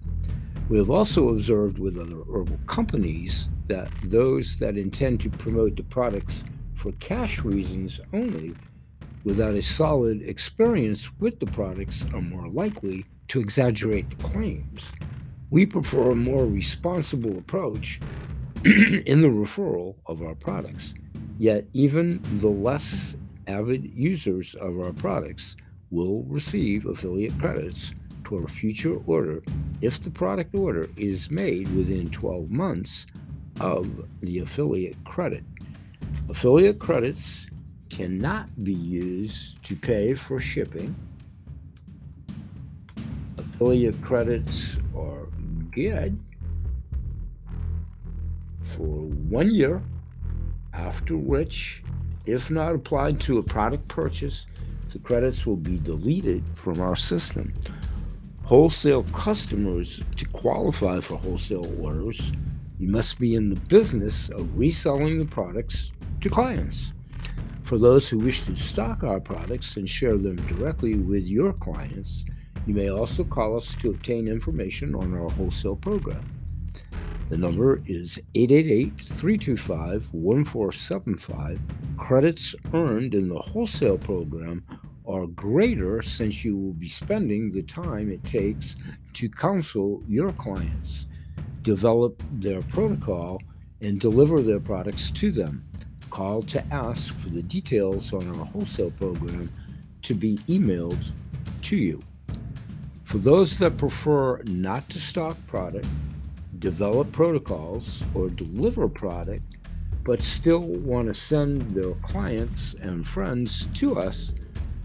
We 0.69 0.77
have 0.77 0.91
also 0.91 1.29
observed 1.29 1.79
with 1.79 1.97
other 1.97 2.21
herbal 2.31 2.59
companies 2.67 3.49
that 3.67 3.89
those 4.03 4.57
that 4.57 4.77
intend 4.77 5.21
to 5.21 5.29
promote 5.29 5.75
the 5.75 5.83
products 5.83 6.43
for 6.75 6.91
cash 6.93 7.39
reasons 7.39 7.99
only, 8.13 8.55
without 9.23 9.55
a 9.55 9.61
solid 9.61 10.21
experience 10.21 11.09
with 11.19 11.39
the 11.39 11.45
products, 11.47 12.05
are 12.13 12.21
more 12.21 12.47
likely 12.49 13.05
to 13.29 13.39
exaggerate 13.39 14.09
the 14.09 14.23
claims. 14.23 14.91
We 15.49 15.65
prefer 15.65 16.11
a 16.11 16.15
more 16.15 16.45
responsible 16.45 17.37
approach 17.37 17.99
in 18.65 19.21
the 19.21 19.27
referral 19.27 19.95
of 20.05 20.21
our 20.21 20.35
products. 20.35 20.93
Yet, 21.39 21.65
even 21.73 22.19
the 22.39 22.47
less 22.47 23.15
avid 23.47 23.91
users 23.93 24.55
of 24.55 24.79
our 24.79 24.93
products 24.93 25.55
will 25.91 26.23
receive 26.23 26.85
affiliate 26.85 27.37
credits 27.39 27.93
to 28.25 28.37
a 28.37 28.47
future 28.47 28.97
order 29.05 29.41
if 29.81 30.01
the 30.01 30.09
product 30.09 30.53
order 30.53 30.87
is 30.97 31.31
made 31.31 31.73
within 31.75 32.09
12 32.09 32.49
months 32.49 33.05
of 33.59 33.87
the 34.21 34.39
affiliate 34.39 34.97
credit. 35.03 35.43
Affiliate 36.29 36.79
credits 36.79 37.47
cannot 37.89 38.47
be 38.63 38.73
used 38.73 39.63
to 39.65 39.75
pay 39.75 40.13
for 40.13 40.39
shipping. 40.39 40.95
Affiliate 43.37 44.01
credits 44.01 44.75
are 44.95 45.27
good 45.71 46.19
for 48.75 48.85
one 49.29 49.53
year, 49.53 49.81
after 50.73 51.17
which, 51.17 51.83
if 52.25 52.49
not 52.49 52.75
applied 52.75 53.19
to 53.21 53.37
a 53.39 53.43
product 53.43 53.87
purchase, 53.87 54.45
the 54.93 54.99
credits 54.99 55.45
will 55.45 55.55
be 55.55 55.77
deleted 55.79 56.43
from 56.55 56.79
our 56.79 56.95
system 56.95 57.53
wholesale 58.47 59.03
customers 59.11 60.01
to 60.15 60.25
qualify 60.27 61.01
for 61.01 61.17
wholesale 61.17 61.69
orders, 61.83 62.31
you 62.79 62.87
must 62.87 63.19
be 63.19 63.35
in 63.35 63.49
the 63.49 63.59
business 63.61 64.29
of 64.29 64.57
reselling 64.57 65.19
the 65.19 65.25
products 65.25 65.91
to 66.21 66.29
clients. 66.29 66.93
For 67.63 67.77
those 67.77 68.07
who 68.07 68.19
wish 68.19 68.43
to 68.45 68.55
stock 68.55 69.03
our 69.03 69.19
products 69.19 69.75
and 69.75 69.89
share 69.89 70.17
them 70.17 70.37
directly 70.47 70.95
with 70.95 71.25
your 71.25 71.53
clients, 71.53 72.23
you 72.65 72.73
may 72.73 72.89
also 72.89 73.23
call 73.23 73.57
us 73.57 73.75
to 73.81 73.89
obtain 73.89 74.27
information 74.27 74.95
on 74.95 75.13
our 75.13 75.29
wholesale 75.31 75.75
program. 75.75 76.23
The 77.29 77.37
number 77.37 77.81
is 77.85 78.19
888 78.35 79.01
325 79.01 80.13
1475. 80.13 81.59
Credits 81.97 82.55
earned 82.73 83.15
in 83.15 83.27
the 83.27 83.39
wholesale 83.39 83.97
program 83.97 84.63
are 85.05 85.27
greater 85.27 86.01
since 86.01 86.45
you 86.45 86.55
will 86.55 86.73
be 86.73 86.87
spending 86.87 87.51
the 87.51 87.63
time 87.63 88.11
it 88.11 88.23
takes 88.23 88.77
to 89.15 89.29
counsel 89.29 90.01
your 90.07 90.31
clients, 90.33 91.05
develop 91.67 92.23
their 92.31 92.61
protocol, 92.61 93.41
and 93.81 93.99
deliver 93.99 94.39
their 94.39 94.61
products 94.61 95.11
to 95.11 95.33
them. 95.33 95.61
Call 96.09 96.41
to 96.43 96.63
ask 96.73 97.13
for 97.13 97.27
the 97.27 97.41
details 97.41 98.13
on 98.13 98.25
our 98.29 98.45
wholesale 98.45 98.91
program 98.91 99.51
to 100.03 100.13
be 100.13 100.37
emailed 100.47 101.03
to 101.63 101.75
you. 101.75 101.99
For 103.03 103.17
those 103.17 103.57
that 103.57 103.77
prefer 103.77 104.41
not 104.43 104.87
to 104.91 104.99
stock 105.01 105.35
product, 105.47 105.89
develop 106.59 107.11
protocols, 107.11 108.01
or 108.15 108.29
deliver 108.29 108.87
product, 108.87 109.43
but 110.05 110.21
still 110.21 110.61
want 110.61 111.09
to 111.09 111.15
send 111.15 111.75
their 111.75 111.95
clients 111.95 112.75
and 112.81 113.05
friends 113.05 113.67
to 113.73 113.99
us, 113.99 114.31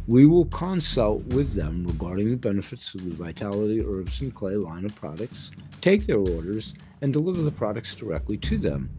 we 0.08 0.26
will 0.26 0.46
consult 0.46 1.24
with 1.26 1.54
them 1.54 1.86
regarding 1.86 2.30
the 2.30 2.36
benefits 2.36 2.92
of 2.94 3.04
the 3.04 3.14
Vitality 3.14 3.84
Herbs 3.84 4.20
and 4.20 4.34
Clay 4.34 4.56
line 4.56 4.84
of 4.84 4.94
products, 4.96 5.52
take 5.80 6.06
their 6.06 6.18
orders, 6.18 6.74
and 7.00 7.12
deliver 7.12 7.42
the 7.42 7.52
products 7.52 7.94
directly 7.94 8.36
to 8.38 8.58
them. 8.58 8.90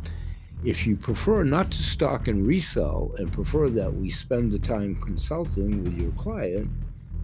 If 0.63 0.87
you 0.87 0.95
prefer 0.95 1.43
not 1.43 1.71
to 1.71 1.83
stock 1.83 2.29
and 2.29 2.47
resell 2.47 3.13
and 3.17 3.31
prefer 3.31 3.67
that 3.69 3.93
we 3.93 4.09
spend 4.09 4.51
the 4.51 4.59
time 4.59 4.95
consulting 4.95 5.83
with 5.83 5.99
your 5.99 6.11
client, 6.11 6.69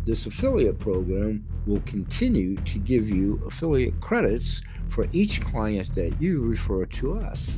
this 0.05 0.25
affiliate 0.25 0.79
program 0.79 1.45
will 1.65 1.81
continue 1.81 2.57
to 2.57 2.79
give 2.79 3.09
you 3.09 3.41
affiliate 3.47 3.99
credits 4.01 4.61
for 4.89 5.07
each 5.13 5.41
client 5.41 5.93
that 5.95 6.21
you 6.21 6.41
refer 6.41 6.85
to 6.85 7.17
us. 7.17 7.51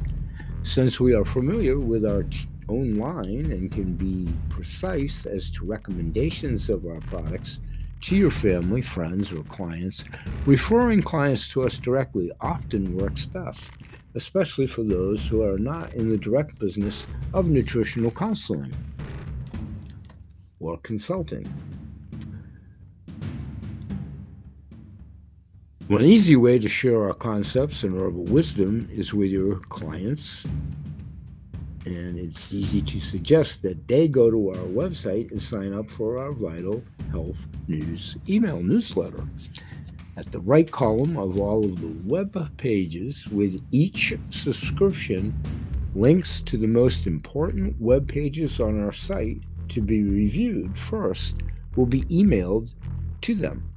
Since 0.61 0.99
we 0.99 1.15
are 1.15 1.25
familiar 1.25 1.79
with 1.79 2.05
our 2.05 2.19
own 2.19 2.50
line 2.67 3.51
and 3.51 3.71
can 3.71 3.93
be 3.93 4.31
precise 4.49 5.25
as 5.25 5.49
to 5.51 5.65
recommendations 5.65 6.69
of 6.69 6.85
our 6.85 6.99
products 7.01 7.59
to 8.01 8.15
your 8.15 8.31
family, 8.31 8.81
friends, 8.81 9.31
or 9.31 9.43
clients, 9.43 10.03
referring 10.45 11.01
clients 11.01 11.47
to 11.49 11.63
us 11.63 11.77
directly 11.77 12.31
often 12.41 12.97
works 12.97 13.25
best, 13.25 13.71
especially 14.15 14.67
for 14.67 14.83
those 14.83 15.27
who 15.27 15.43
are 15.43 15.59
not 15.59 15.93
in 15.93 16.09
the 16.09 16.17
direct 16.17 16.57
business 16.59 17.05
of 17.33 17.47
nutritional 17.47 18.11
counseling 18.11 18.73
or 20.59 20.77
consulting. 20.79 21.47
One 25.87 26.05
easy 26.05 26.37
way 26.37 26.57
to 26.57 26.69
share 26.69 27.03
our 27.03 27.13
concepts 27.13 27.83
and 27.83 27.99
herbal 27.99 28.23
wisdom 28.23 28.89
is 28.93 29.13
with 29.13 29.29
your 29.29 29.57
clients. 29.67 30.47
And 31.85 32.19
it's 32.19 32.53
easy 32.53 32.81
to 32.83 32.99
suggest 32.99 33.63
that 33.63 33.87
they 33.87 34.07
go 34.07 34.29
to 34.29 34.49
our 34.49 34.67
website 34.67 35.31
and 35.31 35.41
sign 35.41 35.73
up 35.73 35.89
for 35.89 36.21
our 36.21 36.31
Vital 36.31 36.83
Health 37.09 37.37
News 37.67 38.17
email 38.29 38.61
newsletter. 38.61 39.23
At 40.17 40.31
the 40.31 40.41
right 40.41 40.69
column 40.69 41.17
of 41.17 41.39
all 41.39 41.65
of 41.65 41.81
the 41.81 41.93
web 42.05 42.37
pages 42.57 43.27
with 43.29 43.63
each 43.71 44.13
subscription, 44.29 45.33
links 45.95 46.41
to 46.41 46.57
the 46.57 46.67
most 46.67 47.07
important 47.07 47.79
web 47.79 48.07
pages 48.07 48.59
on 48.59 48.79
our 48.83 48.91
site 48.91 49.41
to 49.69 49.81
be 49.81 50.03
reviewed 50.03 50.77
first 50.77 51.35
will 51.75 51.85
be 51.85 52.01
emailed 52.03 52.69
to 53.21 53.33
them. 53.33 53.67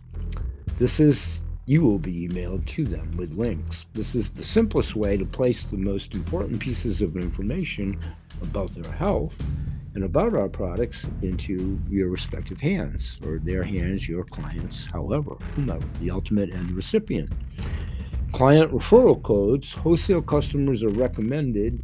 This 0.77 0.99
is 0.99 1.44
you 1.66 1.83
will 1.83 1.99
be 1.99 2.28
emailed 2.28 2.66
to 2.66 2.85
them 2.85 3.11
with 3.16 3.37
links. 3.37 3.87
This 3.94 4.14
is 4.14 4.30
the 4.30 4.44
simplest 4.44 4.94
way 4.94 5.16
to 5.16 5.25
place 5.25 5.64
the 5.64 5.78
most 5.78 6.14
important 6.14 6.61
pieces 6.61 7.00
of 7.00 7.16
information 7.16 7.99
about 8.42 8.75
their 8.75 8.92
health 8.92 9.35
and 9.94 10.04
about 10.04 10.35
our 10.35 10.49
products 10.49 11.06
into 11.23 11.78
your 11.88 12.09
respective 12.09 12.61
hands, 12.61 13.16
or 13.25 13.38
their 13.38 13.62
hands, 13.62 14.09
your 14.09 14.25
clients, 14.25 14.87
however, 14.87 15.37
whomever, 15.54 15.87
the 16.00 16.11
ultimate 16.11 16.52
end 16.52 16.73
recipient. 16.73 17.30
Client 18.33 18.73
referral 18.73 19.23
codes, 19.23 19.73
wholesale 19.73 20.21
customers 20.21 20.83
are 20.83 20.90
recommended 20.90 21.83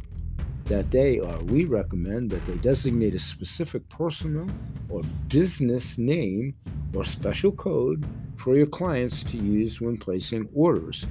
that 0.65 0.91
they, 0.91 1.19
or 1.19 1.37
we 1.45 1.65
recommend 1.65 2.29
that 2.29 2.45
they 2.45 2.55
designate 2.55 3.15
a 3.15 3.19
specific 3.19 3.87
personal 3.89 4.47
or 4.89 5.01
business 5.29 5.97
name 5.97 6.53
or 6.93 7.05
special 7.05 7.53
code 7.53 8.05
for 8.41 8.57
your 8.57 8.65
clients 8.65 9.23
to 9.23 9.37
use 9.37 9.79
when 9.79 9.97
placing 9.97 10.49
orders. 10.53 11.05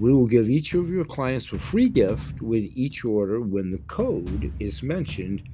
We 0.00 0.12
will 0.12 0.26
give 0.26 0.50
each 0.50 0.74
of 0.74 0.90
your 0.90 1.04
clients 1.04 1.52
a 1.52 1.58
free 1.58 1.88
gift 1.88 2.42
with 2.42 2.64
each 2.74 3.04
order 3.04 3.40
when 3.40 3.70
the 3.70 3.78
code 3.86 4.52
is 4.58 4.82
mentioned 4.82 5.48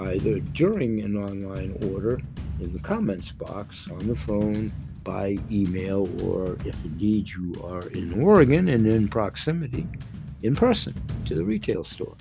either 0.00 0.40
during 0.40 1.00
an 1.00 1.16
online 1.16 1.76
order 1.92 2.20
in 2.60 2.72
the 2.72 2.78
comments 2.78 3.30
box 3.30 3.88
on 3.90 4.06
the 4.06 4.16
phone, 4.16 4.72
by 5.04 5.38
email, 5.50 6.08
or 6.24 6.56
if 6.64 6.84
indeed 6.84 7.28
you 7.28 7.52
are 7.64 7.86
in 7.88 8.20
Oregon 8.20 8.68
and 8.68 8.86
in 8.86 9.08
proximity, 9.08 9.86
in 10.42 10.54
person 10.54 10.94
to 11.24 11.34
the 11.34 11.44
retail 11.44 11.84
store. 11.84 12.14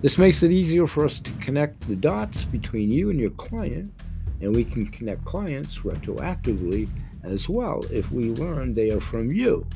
This 0.00 0.18
makes 0.18 0.42
it 0.42 0.50
easier 0.50 0.86
for 0.86 1.04
us 1.04 1.18
to 1.20 1.30
connect 1.32 1.80
the 1.88 1.96
dots 1.96 2.44
between 2.44 2.90
you 2.90 3.10
and 3.10 3.18
your 3.18 3.30
client, 3.30 3.92
and 4.40 4.54
we 4.54 4.64
can 4.64 4.86
connect 4.86 5.24
clients 5.24 5.78
retroactively 5.78 6.88
as 7.22 7.48
well 7.48 7.82
if 7.90 8.10
we 8.10 8.30
learn 8.30 8.72
they 8.74 8.90
are 8.90 9.00
from 9.00 9.32
you, 9.32 9.66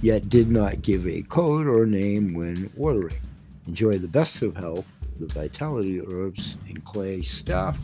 yet 0.00 0.28
did 0.28 0.50
not 0.50 0.82
give 0.82 1.06
a 1.06 1.22
code 1.22 1.66
or 1.66 1.86
name 1.86 2.34
when 2.34 2.70
ordering. 2.76 3.16
Enjoy 3.66 3.92
the 3.92 4.08
best 4.08 4.42
of 4.42 4.56
health, 4.56 4.86
the 5.20 5.26
Vitality 5.26 6.00
Herbs 6.00 6.56
and 6.68 6.84
Clay 6.84 7.22
stuff. 7.22 7.78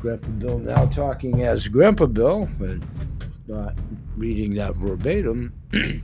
Grandpa 0.00 0.28
Bill 0.28 0.58
now 0.58 0.86
talking 0.86 1.42
as 1.42 1.68
Grandpa 1.68 2.06
Bill, 2.06 2.48
but 2.58 2.78
not 3.46 3.74
reading 4.16 4.54
that 4.54 4.76
verbatim. 4.76 5.52
In 5.72 6.02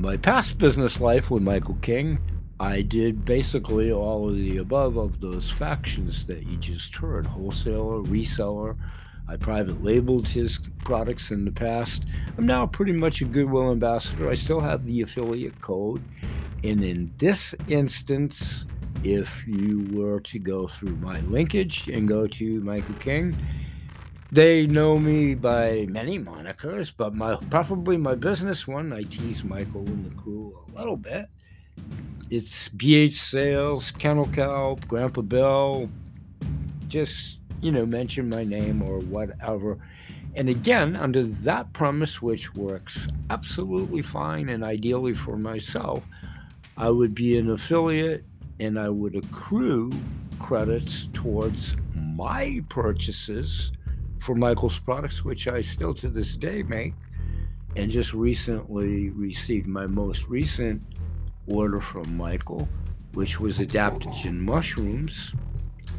my 0.00 0.16
past 0.16 0.58
business 0.58 1.00
life 1.00 1.30
with 1.30 1.42
Michael 1.42 1.78
King, 1.82 2.18
I 2.58 2.82
did 2.82 3.24
basically 3.24 3.92
all 3.92 4.28
of 4.28 4.36
the 4.36 4.58
above 4.58 4.96
of 4.96 5.20
those 5.20 5.50
factions 5.50 6.26
that 6.26 6.46
you 6.46 6.56
just 6.56 6.94
heard 6.96 7.26
wholesaler, 7.26 8.02
reseller, 8.02 8.76
I 9.26 9.36
private 9.36 9.82
labeled 9.82 10.28
his 10.28 10.58
products 10.84 11.30
in 11.30 11.44
the 11.44 11.52
past. 11.52 12.04
I'm 12.36 12.46
now 12.46 12.66
pretty 12.66 12.92
much 12.92 13.22
a 13.22 13.24
Goodwill 13.24 13.70
ambassador. 13.70 14.28
I 14.28 14.34
still 14.34 14.60
have 14.60 14.84
the 14.84 15.02
affiliate 15.02 15.60
code. 15.60 16.02
And 16.62 16.82
in 16.82 17.12
this 17.18 17.54
instance, 17.68 18.64
if 19.02 19.46
you 19.46 19.88
were 19.92 20.20
to 20.20 20.38
go 20.38 20.66
through 20.66 20.96
my 20.96 21.20
linkage 21.20 21.88
and 21.88 22.08
go 22.08 22.26
to 22.26 22.60
Michael 22.60 22.94
King, 22.96 23.36
they 24.32 24.66
know 24.66 24.98
me 24.98 25.34
by 25.34 25.86
many 25.88 26.18
monikers, 26.18 26.92
but 26.96 27.14
my 27.14 27.36
preferably 27.50 27.96
my 27.96 28.14
business 28.14 28.66
one, 28.66 28.92
I 28.92 29.02
tease 29.02 29.44
Michael 29.44 29.86
and 29.86 30.10
the 30.10 30.14
crew 30.16 30.58
a 30.68 30.78
little 30.78 30.96
bit. 30.96 31.28
It's 32.30 32.68
BH 32.70 33.12
Sales, 33.12 33.90
Kennel 33.92 34.28
Cow, 34.28 34.76
Grandpa 34.88 35.20
Bill, 35.20 35.88
just 36.88 37.38
you 37.64 37.72
know, 37.72 37.86
mention 37.86 38.28
my 38.28 38.44
name 38.44 38.82
or 38.82 38.98
whatever. 38.98 39.78
And 40.36 40.50
again, 40.50 40.96
under 40.96 41.22
that 41.22 41.72
premise, 41.72 42.20
which 42.20 42.54
works 42.54 43.08
absolutely 43.30 44.02
fine 44.02 44.50
and 44.50 44.62
ideally 44.62 45.14
for 45.14 45.38
myself, 45.38 46.02
I 46.76 46.90
would 46.90 47.14
be 47.14 47.38
an 47.38 47.50
affiliate 47.50 48.22
and 48.60 48.78
I 48.78 48.90
would 48.90 49.16
accrue 49.16 49.92
credits 50.38 51.08
towards 51.14 51.74
my 51.94 52.62
purchases 52.68 53.72
for 54.18 54.34
Michael's 54.34 54.78
products, 54.78 55.24
which 55.24 55.48
I 55.48 55.62
still 55.62 55.94
to 55.94 56.10
this 56.10 56.36
day 56.36 56.62
make. 56.62 56.92
And 57.76 57.90
just 57.90 58.12
recently 58.12 59.08
received 59.08 59.66
my 59.66 59.86
most 59.86 60.28
recent 60.28 60.82
order 61.46 61.80
from 61.80 62.14
Michael, 62.14 62.68
which 63.14 63.40
was 63.40 63.58
adaptogen 63.58 64.38
mushrooms 64.38 65.34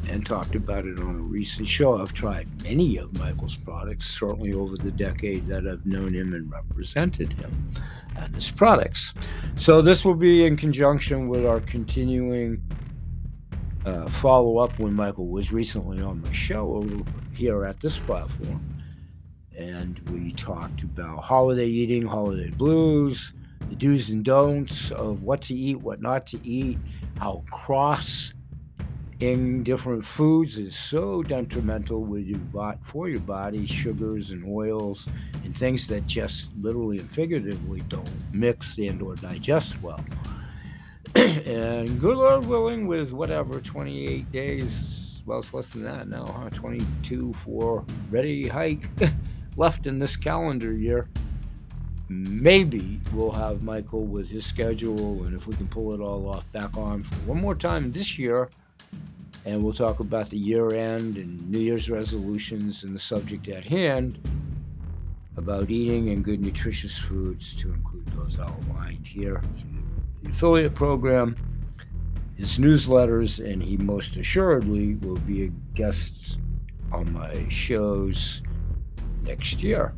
and 0.08 0.24
talked 0.24 0.54
about 0.54 0.86
it 0.86 1.00
on 1.00 1.16
a 1.16 1.22
recent 1.22 1.66
show. 1.66 2.00
I've 2.00 2.12
tried 2.12 2.48
many 2.62 2.96
of 2.96 3.18
Michael's 3.18 3.56
products, 3.56 4.18
certainly 4.18 4.52
over 4.52 4.76
the 4.76 4.90
decade 4.90 5.46
that 5.48 5.66
I've 5.66 5.84
known 5.84 6.14
him 6.14 6.32
and 6.32 6.50
represented 6.50 7.32
him 7.32 7.72
and 8.16 8.34
his 8.34 8.50
products. 8.50 9.14
So 9.56 9.82
this 9.82 10.04
will 10.04 10.14
be 10.14 10.46
in 10.46 10.56
conjunction 10.56 11.28
with 11.28 11.44
our 11.44 11.60
continuing 11.60 12.62
uh, 13.84 14.08
follow 14.10 14.58
up 14.58 14.78
when 14.78 14.92
Michael 14.92 15.28
was 15.28 15.52
recently 15.52 16.02
on 16.02 16.20
my 16.20 16.32
show 16.32 16.86
here 17.32 17.64
at 17.64 17.80
this 17.80 17.98
platform. 17.98 18.60
And 19.56 19.98
we 20.10 20.32
talked 20.32 20.82
about 20.82 21.22
holiday 21.22 21.66
eating, 21.66 22.04
holiday 22.04 22.50
blues, 22.50 23.32
the 23.68 23.76
do's 23.76 24.10
and 24.10 24.24
don'ts 24.24 24.90
of 24.90 25.22
what 25.22 25.40
to 25.42 25.54
eat, 25.54 25.80
what 25.80 26.00
not 26.02 26.26
to 26.28 26.46
eat, 26.46 26.78
how 27.18 27.42
cross 27.50 28.34
in 29.20 29.62
different 29.62 30.04
foods 30.04 30.58
is 30.58 30.76
so 30.76 31.22
detrimental 31.22 32.02
with 32.02 32.26
your 32.26 32.40
for 32.82 33.08
your 33.08 33.20
body, 33.20 33.66
sugars 33.66 34.30
and 34.30 34.44
oils 34.44 35.06
and 35.44 35.56
things 35.56 35.86
that 35.86 36.06
just 36.06 36.50
literally 36.60 36.98
and 36.98 37.10
figuratively 37.10 37.80
don't 37.88 38.10
mix 38.32 38.76
and 38.78 39.00
or 39.00 39.14
digest 39.14 39.80
well. 39.82 40.04
and 41.14 41.98
good 41.98 42.16
Lord 42.16 42.44
willing, 42.46 42.86
with 42.86 43.10
whatever 43.10 43.60
28 43.60 44.30
days, 44.32 45.20
well, 45.24 45.38
it's 45.38 45.54
less 45.54 45.70
than 45.70 45.84
that 45.84 46.08
now, 46.08 46.26
huh? 46.26 46.50
22 46.50 47.32
for 47.32 47.84
ready 48.10 48.46
hike 48.46 48.90
left 49.56 49.86
in 49.86 49.98
this 49.98 50.14
calendar 50.14 50.72
year. 50.72 51.08
Maybe 52.08 53.00
we'll 53.12 53.32
have 53.32 53.62
Michael 53.62 54.04
with 54.04 54.28
his 54.28 54.44
schedule, 54.44 55.24
and 55.24 55.34
if 55.34 55.46
we 55.46 55.54
can 55.56 55.66
pull 55.68 55.94
it 55.94 56.00
all 56.00 56.28
off 56.28 56.50
back 56.52 56.76
on 56.76 57.02
for 57.02 57.14
one 57.20 57.40
more 57.40 57.54
time 57.54 57.90
this 57.92 58.18
year 58.18 58.48
and 59.46 59.62
we'll 59.62 59.72
talk 59.72 60.00
about 60.00 60.28
the 60.28 60.36
year 60.36 60.74
end 60.74 61.16
and 61.16 61.48
New 61.48 61.60
Year's 61.60 61.88
resolutions 61.88 62.82
and 62.82 62.94
the 62.94 62.98
subject 62.98 63.48
at 63.48 63.64
hand. 63.64 64.18
about 65.36 65.70
eating 65.70 66.08
and 66.10 66.24
good 66.24 66.40
nutritious 66.40 66.96
foods 66.96 67.54
to 67.56 67.72
include 67.72 68.06
those 68.16 68.38
outlined 68.38 69.06
here. 69.06 69.42
The 70.22 70.30
affiliate 70.30 70.74
program, 70.74 71.36
his 72.36 72.58
newsletters, 72.58 73.44
and 73.44 73.62
he 73.62 73.76
most 73.76 74.16
assuredly 74.16 74.94
will 74.96 75.18
be 75.18 75.44
a 75.44 75.48
guest 75.74 76.38
on 76.90 77.12
my 77.12 77.46
shows 77.48 78.42
next 79.22 79.62
year. 79.62 79.94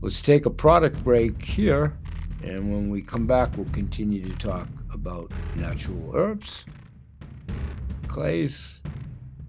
Let's 0.00 0.20
take 0.20 0.46
a 0.46 0.50
product 0.50 1.02
break 1.04 1.42
here, 1.42 1.96
and 2.42 2.72
when 2.72 2.90
we 2.90 3.02
come 3.02 3.26
back, 3.26 3.56
we'll 3.56 3.66
continue 3.72 4.26
to 4.26 4.36
talk 4.38 4.68
about 4.92 5.30
natural 5.56 6.12
herbs, 6.14 6.64
clays, 8.16 8.80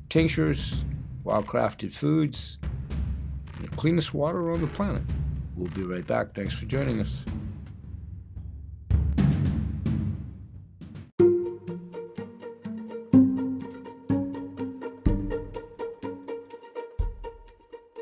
tinctures, 0.09 0.75
wild 1.23 1.47
crafted 1.47 1.95
foods, 1.95 2.57
the 3.61 3.67
cleanest 3.77 4.13
water 4.13 4.51
on 4.51 4.59
the 4.59 4.67
planet. 4.67 5.01
We'll 5.55 5.71
be 5.71 5.83
right 5.83 6.05
back. 6.05 6.35
Thanks 6.35 6.53
for 6.53 6.65
joining 6.65 6.99
us. 6.99 7.21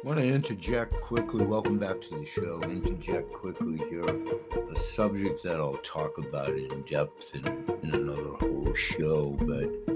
Want 0.04 0.20
to 0.20 0.26
interject 0.26 0.94
quickly. 0.94 1.46
Welcome 1.46 1.78
back 1.78 2.02
to 2.02 2.10
the 2.10 2.26
show. 2.26 2.60
Interject 2.64 3.32
quickly 3.32 3.78
here 3.88 4.02
a 4.02 4.80
subject 4.96 5.44
that 5.44 5.58
I'll 5.58 5.80
talk 5.84 6.18
about 6.18 6.50
in 6.50 6.82
depth 6.90 7.36
in, 7.36 7.46
in 7.84 7.94
another 7.94 8.34
whole 8.40 8.74
show, 8.74 9.38
but 9.42 9.95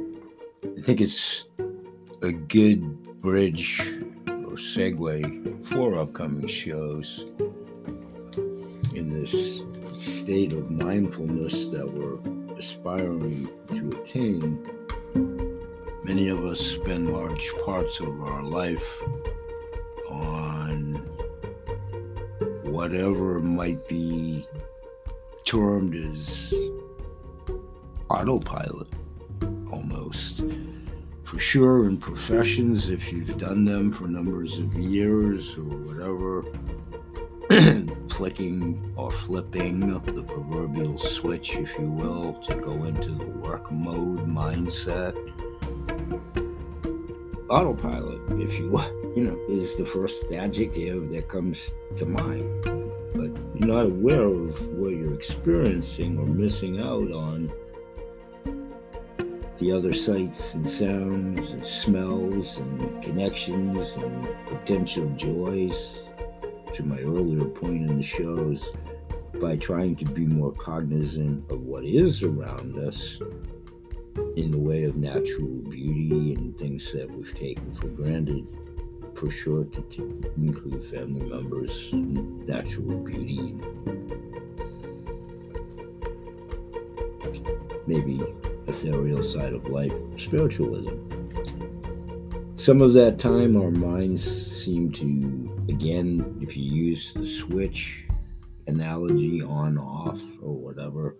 I 0.80 0.82
think 0.82 1.02
it's 1.02 1.44
a 2.22 2.32
good 2.32 3.04
bridge 3.22 3.82
or 4.28 4.56
segue 4.56 5.68
for 5.68 6.00
upcoming 6.00 6.48
shows 6.48 7.26
in 8.96 9.10
this 9.10 9.62
state 10.02 10.54
of 10.54 10.72
mindfulness 10.72 11.68
that 11.72 11.86
we're 11.86 12.18
aspiring 12.58 13.50
to 13.68 13.89
attain. 14.02 14.65
Many 16.06 16.30
of 16.30 16.46
us 16.46 16.62
spend 16.62 17.10
large 17.10 17.52
parts 17.65 18.00
of 18.00 18.22
our 18.22 18.42
life 18.42 18.88
on 20.10 20.96
whatever 22.63 23.42
might 23.42 23.86
be 23.89 24.48
termed 25.44 25.94
as 25.94 26.54
autopilot 28.10 28.88
almost. 29.71 30.43
For 31.23 31.39
sure, 31.39 31.88
in 31.88 31.97
professions, 31.97 32.89
if 32.89 33.12
you've 33.12 33.38
done 33.38 33.65
them 33.65 33.91
for 33.91 34.08
numbers 34.08 34.58
of 34.58 34.73
years 34.75 35.55
or 35.58 35.63
whatever, 35.63 36.43
flicking 38.10 38.93
or 38.95 39.12
flipping 39.12 39.79
the 39.79 40.23
proverbial 40.23 40.97
switch, 40.97 41.55
if 41.55 41.69
you 41.77 41.89
will, 41.89 42.34
to 42.47 42.55
go 42.55 42.84
into 42.84 43.12
the 43.12 43.25
work 43.25 43.71
mode 43.71 44.27
mindset. 44.27 45.15
Autopilot, 47.49 48.21
if 48.41 48.53
you 48.60 48.69
will 48.69 48.99
you 49.15 49.23
know, 49.23 49.39
is 49.49 49.75
the 49.75 49.86
first 49.86 50.32
adjective 50.32 51.12
that 51.12 51.27
comes 51.27 51.71
to 51.97 52.05
mind. 52.05 52.63
But 53.13 53.32
you're 53.55 53.75
not 53.75 53.86
aware 53.86 54.23
of 54.23 54.67
what 54.77 54.89
you're 54.89 55.13
experiencing 55.13 56.17
or 56.17 56.25
missing 56.25 56.79
out 56.79 57.12
on 57.12 57.51
the 59.60 59.72
other 59.74 59.93
sights 59.93 60.54
and 60.54 60.67
sounds 60.67 61.52
and 61.52 61.65
smells 61.65 62.58
and 62.58 63.04
connections 63.04 63.93
and 63.95 64.30
potential 64.48 65.08
joys. 65.17 66.00
To 66.76 66.84
my 66.84 67.00
earlier 67.00 67.43
point 67.43 67.89
in 67.89 67.98
the 67.98 68.04
shows, 68.04 68.63
by 69.41 69.58
trying 69.58 69.98
to 69.98 70.06
be 70.06 70.26
more 70.26 70.54
cognizant 70.54 71.52
of 71.52 71.62
what 71.62 71.84
is 71.84 72.24
around 72.24 72.78
us 72.78 73.17
in 74.38 74.52
the 74.52 74.58
way 74.58 74.84
of 74.84 74.95
natural 74.95 75.48
beauty 75.48 76.36
and 76.36 76.58
things 76.58 76.91
that 76.93 77.10
we've 77.12 77.34
taken 77.36 77.76
for 77.76 77.88
granted 77.88 78.48
for 79.15 79.30
sure 79.30 79.65
to 79.65 79.82
t- 79.84 80.04
include 80.38 80.89
family 80.89 81.28
members, 81.28 81.89
natural 81.91 82.98
beauty, 83.00 83.56
maybe 87.86 88.24
ethereal 88.80 89.22
side 89.22 89.54
of 89.54 89.65
life, 89.68 89.92
spiritualism. 90.18 90.96
Some 92.56 92.82
of 92.82 92.94
that 92.94 93.20
time, 93.20 93.58
our 93.58 93.72
minds 93.72 94.24
seem 94.63 94.92
to, 94.94 95.65
again, 95.70 96.38
if 96.42 96.56
you 96.56 96.63
use 96.63 97.12
the 97.13 97.28
switch 97.28 98.06
analogy 98.68 99.42
on 99.42 99.78
off 99.78 100.20
or 100.42 100.54
whatever, 100.54 101.18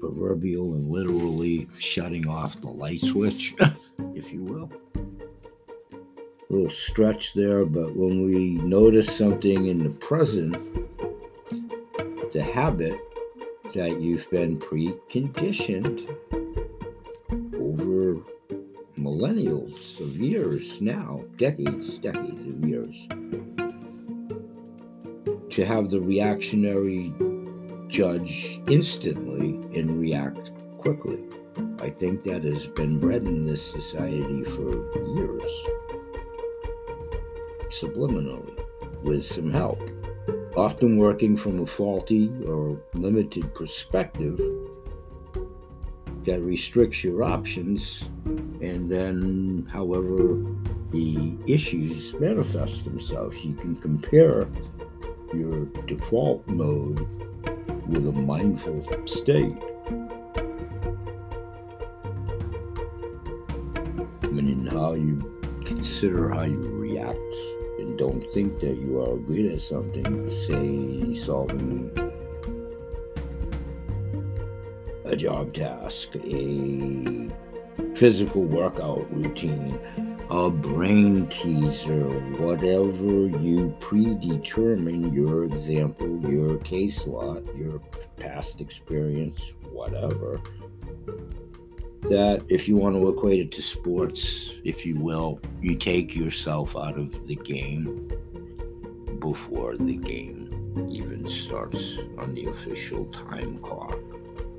proverbial 0.00 0.74
and 0.74 0.90
literally 0.90 1.68
shutting 1.78 2.28
off 2.28 2.60
the 2.60 2.68
light 2.68 3.00
switch, 3.00 3.54
if 4.14 4.32
you 4.32 4.42
will 4.42 4.70
A 5.04 6.52
little 6.52 6.70
stretch 6.70 7.32
there, 7.34 7.64
but 7.64 7.94
when 7.94 8.26
we 8.26 8.50
notice 8.50 9.16
something 9.16 9.66
in 9.66 9.84
the 9.84 9.90
present, 9.90 10.56
the 12.32 12.42
habit 12.42 12.98
that 13.74 14.00
you've 14.00 14.28
been 14.30 14.58
preconditioned 14.58 16.45
millennials 19.16 19.98
of 19.98 20.14
years 20.18 20.78
now, 20.80 21.24
decades, 21.38 21.98
decades 21.98 22.42
of 22.46 22.68
years, 22.68 23.06
to 25.48 25.64
have 25.64 25.88
the 25.90 26.00
reactionary 26.00 27.14
judge 27.88 28.60
instantly 28.68 29.54
and 29.78 29.98
react 29.98 30.50
quickly. 30.76 31.18
I 31.80 31.88
think 31.88 32.24
that 32.24 32.44
has 32.44 32.66
been 32.66 32.98
bred 32.98 33.26
in 33.26 33.46
this 33.46 33.64
society 33.64 34.44
for 34.44 34.70
years 35.16 35.52
subliminally 37.70 38.64
with 39.02 39.24
some 39.24 39.50
help, 39.50 39.80
often 40.56 40.98
working 40.98 41.38
from 41.38 41.60
a 41.60 41.66
faulty 41.66 42.30
or 42.46 42.78
limited 42.92 43.54
perspective 43.54 44.38
that 46.26 46.40
restricts 46.42 47.04
your 47.04 47.22
options, 47.22 48.04
and 48.60 48.90
then, 48.90 49.66
however, 49.72 50.44
the 50.90 51.36
issues 51.46 52.12
manifest 52.14 52.84
themselves. 52.84 53.44
You 53.44 53.54
can 53.54 53.76
compare 53.76 54.48
your 55.32 55.66
default 55.86 56.46
mode 56.48 56.98
with 57.86 58.08
a 58.08 58.12
mindful 58.12 58.84
state. 59.06 59.56
Meaning 64.32 64.68
how 64.70 64.94
you 64.94 65.40
consider 65.64 66.28
how 66.28 66.42
you 66.42 66.58
react 66.58 67.16
and 67.78 67.96
don't 67.96 68.24
think 68.32 68.58
that 68.60 68.76
you 68.76 69.00
are 69.00 69.16
good 69.16 69.52
at 69.52 69.62
something, 69.62 70.30
say 70.48 71.24
solving 71.24 72.05
a 75.06 75.16
job 75.16 75.54
task, 75.54 76.08
a 76.16 77.30
physical 77.94 78.42
workout 78.42 79.06
routine, 79.14 79.78
a 80.30 80.50
brain 80.50 81.26
teaser, 81.28 82.08
whatever 82.38 83.28
you 83.38 83.74
predetermine 83.80 85.12
your 85.12 85.44
example, 85.44 86.20
your 86.28 86.58
case 86.58 87.06
lot, 87.06 87.44
your 87.56 87.80
past 88.16 88.60
experience, 88.60 89.40
whatever 89.70 90.40
that 92.02 92.44
if 92.48 92.68
you 92.68 92.76
want 92.76 92.94
to 92.94 93.08
equate 93.08 93.40
it 93.40 93.50
to 93.50 93.60
sports, 93.60 94.52
if 94.64 94.86
you 94.86 94.96
will, 94.96 95.40
you 95.60 95.74
take 95.74 96.14
yourself 96.14 96.76
out 96.76 96.96
of 96.96 97.26
the 97.26 97.34
game 97.34 98.08
before 99.18 99.76
the 99.76 99.96
game 99.96 100.48
even 100.88 101.26
starts 101.28 101.98
on 102.18 102.34
the 102.34 102.44
official 102.46 103.06
time 103.06 103.58
clock 103.58 103.98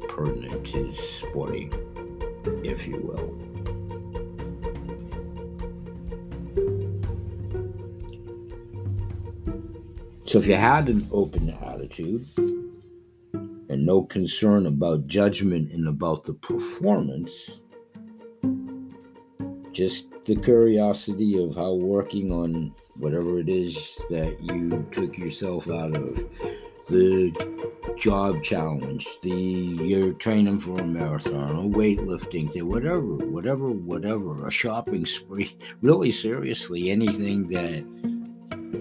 pertinent 0.07 0.65
to 0.67 0.91
sporting, 0.93 1.71
if 2.63 2.87
you 2.87 2.97
will. 2.97 3.33
So 10.25 10.39
if 10.39 10.47
you 10.47 10.55
had 10.55 10.89
an 10.89 11.07
open 11.11 11.49
attitude, 11.49 12.27
and 13.69 13.85
no 13.85 14.01
concern 14.01 14.65
about 14.65 15.07
judgment 15.07 15.71
and 15.71 15.87
about 15.87 16.23
the 16.23 16.33
performance. 16.33 17.59
Just 19.71 20.07
the 20.25 20.35
curiosity 20.35 21.41
of 21.41 21.55
how 21.55 21.73
working 21.75 22.31
on 22.31 22.73
whatever 22.95 23.39
it 23.39 23.49
is 23.49 23.75
that 24.09 24.37
you 24.41 24.87
took 24.91 25.17
yourself 25.17 25.69
out 25.69 25.95
of, 25.97 26.15
the 26.89 27.31
job 27.97 28.43
challenge, 28.43 29.07
the 29.23 29.29
you're 29.31 30.13
training 30.13 30.59
for 30.59 30.77
a 30.77 30.85
marathon, 30.85 31.55
a 31.55 31.77
weightlifting 31.77 32.53
whatever, 32.61 33.01
whatever, 33.01 33.71
whatever, 33.71 34.47
a 34.47 34.51
shopping 34.51 35.05
spree. 35.05 35.57
Really, 35.81 36.11
seriously, 36.11 36.91
anything 36.91 37.47
that 37.47 37.83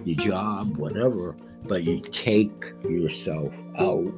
your 0.07 0.17
job, 0.17 0.77
whatever, 0.77 1.37
but 1.65 1.85
you 1.85 2.01
take 2.01 2.73
yourself 2.85 3.55
out 3.79 4.13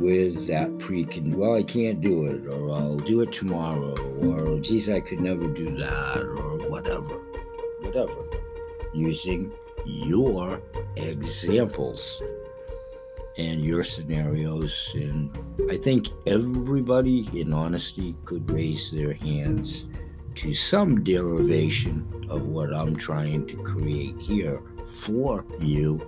with 0.00 0.46
that 0.46 0.68
precon 0.78 1.34
well 1.36 1.54
i 1.54 1.62
can't 1.62 2.02
do 2.02 2.26
it 2.26 2.46
or 2.52 2.70
i'll 2.72 2.98
do 2.98 3.20
it 3.22 3.32
tomorrow 3.32 3.94
or 4.18 4.58
geez 4.60 4.90
i 4.90 5.00
could 5.00 5.20
never 5.20 5.46
do 5.46 5.74
that 5.76 6.18
or 6.18 6.58
whatever 6.68 7.16
whatever 7.80 8.24
using 8.92 9.50
your 9.86 10.60
examples 10.96 12.20
and 13.38 13.64
your 13.64 13.84
scenarios 13.84 14.90
and 14.94 15.30
i 15.70 15.76
think 15.76 16.08
everybody 16.26 17.28
in 17.38 17.52
honesty 17.52 18.14
could 18.24 18.50
raise 18.50 18.90
their 18.90 19.12
hands 19.12 19.86
to 20.34 20.54
some 20.54 21.02
derivation 21.04 22.26
of 22.30 22.42
what 22.42 22.72
i'm 22.74 22.96
trying 22.96 23.46
to 23.46 23.56
create 23.58 24.16
here 24.18 24.60
for 24.86 25.44
you 25.60 26.00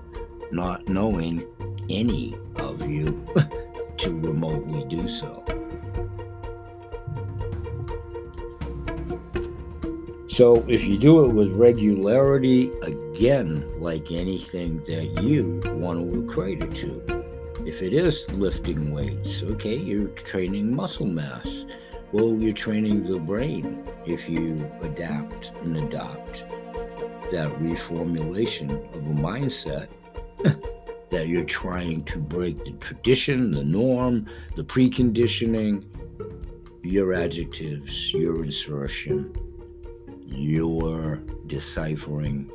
not 0.51 0.89
knowing 0.89 1.45
any 1.91 2.37
of 2.57 2.89
you 2.89 3.27
to 3.99 4.11
remotely 4.11 4.85
do 4.89 5.09
so. 5.09 5.45
So, 10.29 10.65
if 10.69 10.85
you 10.85 10.99
do 10.99 11.25
it 11.25 11.33
with 11.33 11.51
regularity, 11.53 12.71
again, 12.83 13.69
like 13.81 14.13
anything 14.13 14.79
that 14.85 15.23
you 15.23 15.61
want 15.65 16.09
to 16.09 16.31
equate 16.31 16.63
it 16.63 16.75
to, 16.77 17.18
if 17.69 17.83
it 17.83 17.93
is 17.93 18.27
lifting 18.31 18.93
weights, 18.95 19.43
okay, 19.43 19.77
you're 19.77 20.09
training 20.09 20.75
muscle 20.75 21.05
mass. 21.05 21.67
Well, 22.13 22.35
you're 22.41 22.55
training 22.55 23.03
the 23.03 23.19
brain 23.19 23.85
if 24.07 24.27
you 24.27 24.67
adapt 24.81 25.53
and 25.61 25.77
adopt 25.77 26.47
that 27.31 27.51
reformulation 27.61 28.71
of 28.97 29.07
a 29.07 29.11
mindset 29.11 29.89
that 31.11 31.29
you're 31.29 31.45
trying 31.45 32.05
to 32.05 32.19
break 32.19 32.65
the 32.65 32.71
tradition, 32.81 33.51
the 33.51 33.65
norm, 33.65 34.27
the 34.57 34.65
preconditioning, 34.65 35.85
your 36.83 37.13
adjectives, 37.13 38.15
your 38.15 38.45
insertion, 38.45 39.31
your 40.25 41.17
deciphering 41.47 42.51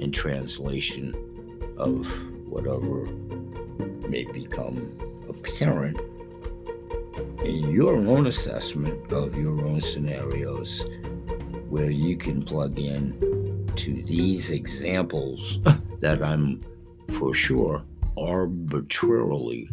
and 0.00 0.14
translation 0.14 1.12
of 1.78 2.06
whatever 2.46 3.04
may 4.12 4.24
become 4.24 4.94
apparent 5.30 5.98
in 7.42 7.70
your 7.70 7.96
own 7.96 8.26
assessment 8.26 9.10
of 9.10 9.34
your 9.34 9.58
own 9.62 9.80
scenarios 9.80 10.84
where 11.70 11.88
you 11.88 12.14
can 12.14 12.42
plug 12.42 12.78
in 12.78 13.66
to 13.74 14.02
these 14.02 14.50
examples 14.50 15.60
that 16.00 16.22
I'm 16.22 16.62
for 17.18 17.32
sure 17.32 17.82
arbitrarily 18.18 19.70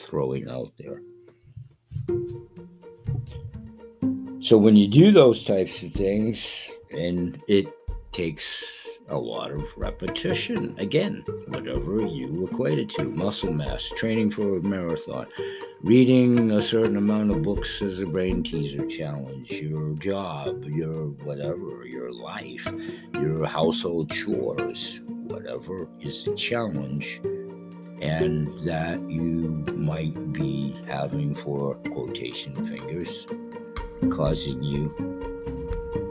throwing 0.00 0.50
out 0.50 0.72
there. 0.76 1.00
So 4.40 4.58
when 4.58 4.74
you 4.74 4.88
do 4.88 5.12
those 5.12 5.44
types 5.44 5.80
of 5.84 5.92
things, 5.92 6.44
and 6.90 7.40
it 7.46 7.68
takes 8.10 8.85
a 9.08 9.16
lot 9.16 9.50
of 9.50 9.72
repetition. 9.76 10.74
Again, 10.78 11.24
whatever 11.48 12.00
you 12.00 12.48
equate 12.50 12.78
it 12.78 12.90
to 12.90 13.04
muscle 13.04 13.52
mass, 13.52 13.88
training 13.96 14.30
for 14.30 14.56
a 14.56 14.62
marathon, 14.62 15.26
reading 15.82 16.52
a 16.52 16.62
certain 16.62 16.96
amount 16.96 17.30
of 17.30 17.42
books 17.42 17.82
as 17.82 18.00
a 18.00 18.06
brain 18.06 18.42
teaser 18.42 18.86
challenge, 18.86 19.50
your 19.52 19.94
job, 19.94 20.64
your 20.64 21.08
whatever, 21.24 21.86
your 21.86 22.12
life, 22.12 22.66
your 23.14 23.46
household 23.46 24.10
chores, 24.10 25.00
whatever 25.06 25.88
is 26.00 26.24
the 26.24 26.34
challenge 26.34 27.20
and 28.00 28.48
that 28.62 29.00
you 29.08 29.64
might 29.74 30.32
be 30.32 30.74
having 30.86 31.34
for 31.34 31.74
quotation 31.90 32.54
fingers 32.68 33.26
causing 34.10 34.62
you 34.62 34.92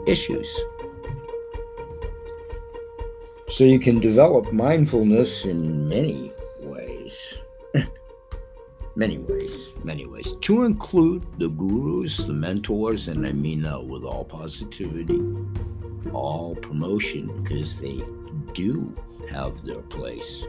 issues. 0.06 0.48
So 3.48 3.64
you 3.64 3.78
can 3.78 4.00
develop 4.00 4.52
mindfulness 4.52 5.44
in 5.44 5.88
many 5.88 6.32
ways. 6.60 7.38
many 8.96 9.18
ways, 9.18 9.72
many 9.84 10.04
ways. 10.04 10.34
To 10.42 10.64
include 10.64 11.24
the 11.38 11.48
gurus, 11.48 12.16
the 12.16 12.32
mentors, 12.32 13.06
and 13.06 13.24
I 13.24 13.32
mean 13.32 13.62
that 13.62 13.84
with 13.84 14.02
all 14.02 14.24
positivity, 14.24 15.22
all 16.12 16.56
promotion, 16.56 17.42
because 17.42 17.78
they 17.78 18.02
do 18.52 18.92
have 19.30 19.64
their 19.64 19.82
place. 19.82 20.44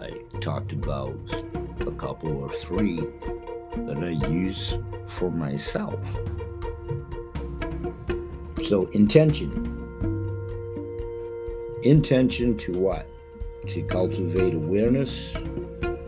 I 0.00 0.10
talked 0.40 0.72
about 0.72 1.16
a 1.80 1.92
couple 1.92 2.36
or 2.36 2.52
three 2.54 3.00
that 3.76 3.98
I 3.98 4.28
use 4.30 4.74
for 5.06 5.30
myself. 5.30 6.00
So, 8.64 8.86
intention. 8.92 9.81
Intention 11.82 12.56
to 12.58 12.78
what? 12.78 13.08
To 13.66 13.82
cultivate 13.82 14.54
awareness 14.54 15.32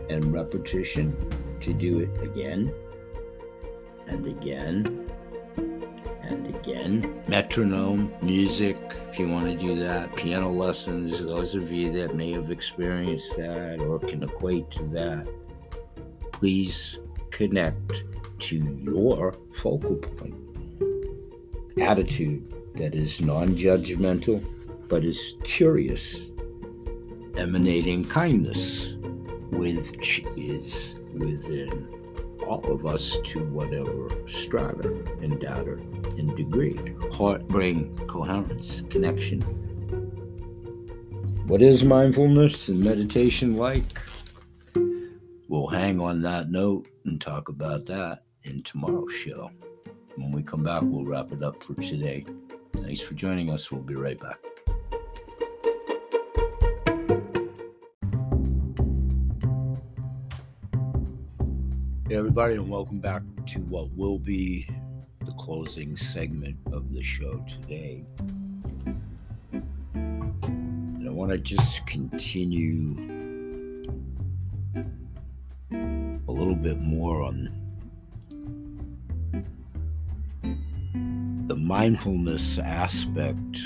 and 0.09 0.31
repetition 0.31 1.13
to 1.59 1.73
do 1.73 1.99
it 1.99 2.21
again 2.21 2.73
and 4.07 4.25
again 4.25 5.09
and 6.21 6.55
again. 6.55 7.21
Metronome, 7.27 8.09
music, 8.21 8.77
if 9.11 9.19
you 9.19 9.27
want 9.27 9.47
to 9.47 9.57
do 9.57 9.75
that. 9.83 10.15
Piano 10.15 10.49
lessons, 10.49 11.25
those 11.25 11.55
of 11.55 11.69
you 11.69 11.91
that 11.91 12.15
may 12.15 12.31
have 12.31 12.51
experienced 12.51 13.35
that 13.35 13.81
or 13.81 13.99
can 13.99 14.23
equate 14.23 14.71
to 14.71 14.83
that, 14.85 15.27
please 16.31 16.99
connect 17.31 18.05
to 18.39 18.57
your 18.81 19.35
focal 19.61 19.97
point. 19.97 20.35
Attitude 21.81 22.53
that 22.75 22.95
is 22.95 23.19
non 23.19 23.57
judgmental 23.57 24.41
but 24.87 25.03
is 25.03 25.35
curious, 25.43 26.27
emanating 27.37 28.05
kindness, 28.05 28.93
which 29.51 30.23
is 30.35 30.95
within 31.13 31.87
all 32.47 32.63
of 32.71 32.85
us 32.85 33.17
to 33.23 33.43
whatever 33.45 34.07
strata 34.27 34.89
and 35.21 35.39
data 35.39 35.73
and 36.17 36.35
degree. 36.35 36.79
Heart 37.11 37.47
brain 37.47 37.95
coherence, 38.07 38.83
connection. 38.89 39.41
What 41.47 41.61
is 41.61 41.83
mindfulness 41.83 42.69
and 42.69 42.79
meditation 42.79 43.55
like? 43.55 43.83
We'll 45.47 45.67
hang 45.67 45.99
on 45.99 46.21
that 46.23 46.49
note 46.49 46.87
and 47.05 47.21
talk 47.21 47.49
about 47.49 47.85
that 47.85 48.23
in 48.43 48.63
tomorrow's 48.63 49.13
show. 49.13 49.51
When 50.15 50.31
we 50.31 50.43
come 50.43 50.63
back, 50.63 50.81
we'll 50.83 51.05
wrap 51.05 51.31
it 51.31 51.43
up 51.43 51.61
for 51.61 51.75
today. 51.75 52.25
Thanks 52.73 53.01
for 53.01 53.13
joining 53.13 53.49
us. 53.49 53.71
We'll 53.71 53.81
be 53.81 53.95
right 53.95 54.19
back. 54.19 54.37
Hey, 62.07 62.17
everybody, 62.17 62.53
and 62.53 62.69
welcome 62.69 62.99
back 62.99 63.23
to 63.47 63.59
what 63.61 63.89
will 63.97 64.19
be 64.19 64.69
the 65.25 65.31
closing 65.39 65.97
segment 65.97 66.55
of 66.71 66.93
the 66.93 67.01
show 67.01 67.43
today. 67.47 68.05
And 69.95 71.07
I 71.07 71.09
want 71.09 71.31
to 71.31 71.39
just 71.39 71.83
continue 71.87 72.93
a 75.71 76.31
little 76.31 76.53
bit 76.53 76.79
more 76.79 77.23
on 77.23 77.49
the 81.47 81.55
mindfulness 81.55 82.59
aspect 82.59 83.57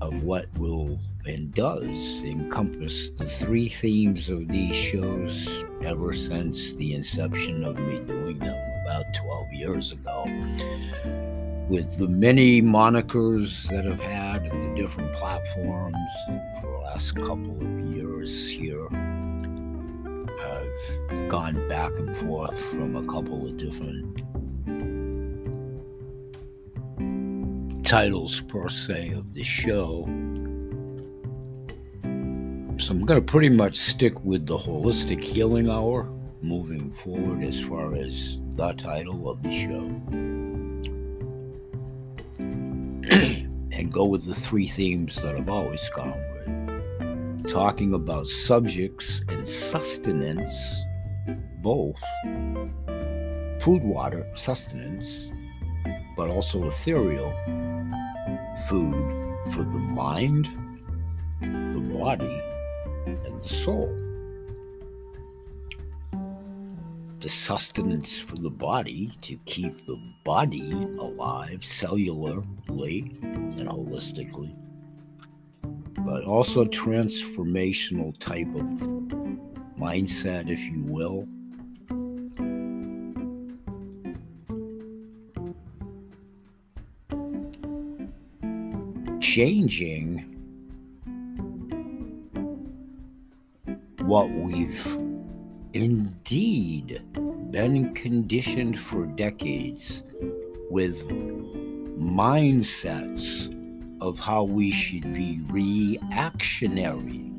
of 0.00 0.24
what 0.24 0.52
will 0.58 0.98
and 1.24 1.54
does 1.54 2.22
encompass 2.24 3.10
the 3.10 3.28
three 3.28 3.68
themes 3.68 4.28
of 4.28 4.48
these 4.48 4.74
shows 4.74 5.64
ever 5.84 6.12
since 6.12 6.74
the 6.74 6.94
inception 6.94 7.64
of 7.64 7.78
me 7.78 8.00
doing 8.00 8.38
them 8.38 8.56
about 8.82 9.14
12 9.14 9.52
years 9.52 9.92
ago. 9.92 10.24
With 11.68 11.96
the 11.96 12.08
many 12.08 12.60
monikers 12.60 13.68
that 13.68 13.86
I've 13.86 14.00
had 14.00 14.42
and 14.42 14.76
the 14.76 14.82
different 14.82 15.12
platforms 15.12 15.96
for 16.60 16.72
the 16.72 16.78
last 16.78 17.14
couple 17.14 17.56
of 17.60 17.80
years 17.94 18.48
here, 18.48 18.88
I've 20.42 21.28
gone 21.28 21.68
back 21.68 21.92
and 21.96 22.16
forth 22.16 22.58
from 22.64 22.96
a 22.96 23.06
couple 23.06 23.46
of 23.46 23.56
different 23.56 24.22
titles 27.84 28.40
per 28.48 28.68
se 28.68 29.10
of 29.10 29.34
the 29.34 29.42
show 29.42 30.06
I'm 32.92 33.06
going 33.06 33.18
to 33.18 33.24
pretty 33.24 33.48
much 33.48 33.76
stick 33.76 34.22
with 34.22 34.44
the 34.44 34.58
holistic 34.58 35.18
healing 35.22 35.70
hour 35.70 36.06
moving 36.42 36.92
forward 36.92 37.42
as 37.42 37.58
far 37.58 37.94
as 37.94 38.38
the 38.50 38.74
title 38.74 39.30
of 39.30 39.42
the 39.42 39.50
show. 39.50 39.86
and 43.72 43.90
go 43.90 44.04
with 44.04 44.26
the 44.26 44.34
three 44.34 44.66
themes 44.66 45.16
that 45.22 45.34
I've 45.34 45.48
always 45.48 45.88
gone 45.88 46.22
with. 47.40 47.50
Talking 47.50 47.94
about 47.94 48.26
subjects 48.26 49.22
and 49.26 49.48
sustenance, 49.48 50.52
both 51.62 51.98
food, 53.58 53.82
water, 53.82 54.30
sustenance, 54.34 55.32
but 56.14 56.28
also 56.28 56.68
ethereal 56.68 57.32
food 58.66 59.38
for 59.50 59.64
the 59.64 59.80
mind, 59.80 60.46
the 61.40 61.80
body, 61.80 62.42
and 63.06 63.42
the 63.42 63.48
soul. 63.48 63.96
The 67.20 67.28
sustenance 67.28 68.18
for 68.18 68.36
the 68.36 68.50
body 68.50 69.12
to 69.22 69.36
keep 69.44 69.86
the 69.86 69.96
body 70.24 70.72
alive 70.72 71.60
cellularly 71.60 73.22
and 73.22 73.68
holistically, 73.68 74.54
but 75.98 76.24
also 76.24 76.64
transformational 76.64 78.18
type 78.18 78.48
of 78.56 78.64
mindset, 79.78 80.50
if 80.50 80.60
you 80.60 80.82
will. 80.82 81.28
Changing 89.20 90.31
what 94.12 94.28
we've 94.28 94.86
indeed 95.72 97.00
been 97.50 97.94
conditioned 97.94 98.78
for 98.78 99.06
decades 99.06 100.02
with 100.68 101.08
mindsets 101.98 103.48
of 104.02 104.18
how 104.18 104.42
we 104.42 104.70
should 104.70 105.14
be 105.14 105.40
reactionary, 105.48 107.32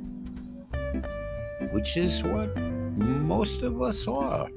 which 1.73 1.95
is 1.95 2.23
what 2.23 2.57
most 2.57 3.61
of 3.61 3.83
us 3.83 4.07
are 4.07 4.49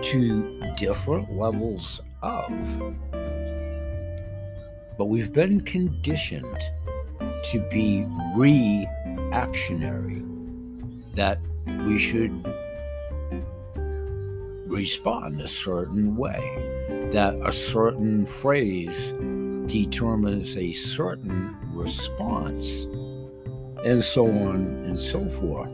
to 0.00 0.60
different 0.76 1.36
levels 1.36 2.00
of. 2.22 2.52
But 4.96 5.06
we've 5.06 5.32
been 5.32 5.60
conditioned 5.62 6.62
to 7.18 7.58
be 7.68 8.06
reactionary, 8.36 10.22
that 11.14 11.38
we 11.86 11.98
should 11.98 12.32
respond 14.66 15.40
a 15.40 15.48
certain 15.48 16.16
way, 16.16 16.40
that 17.12 17.34
a 17.44 17.52
certain 17.52 18.26
phrase 18.26 19.12
determines 19.66 20.56
a 20.56 20.72
certain 20.72 21.56
response, 21.72 22.86
and 23.84 24.02
so 24.02 24.26
on 24.26 24.56
and 24.84 24.98
so 24.98 25.28
forth. 25.28 25.70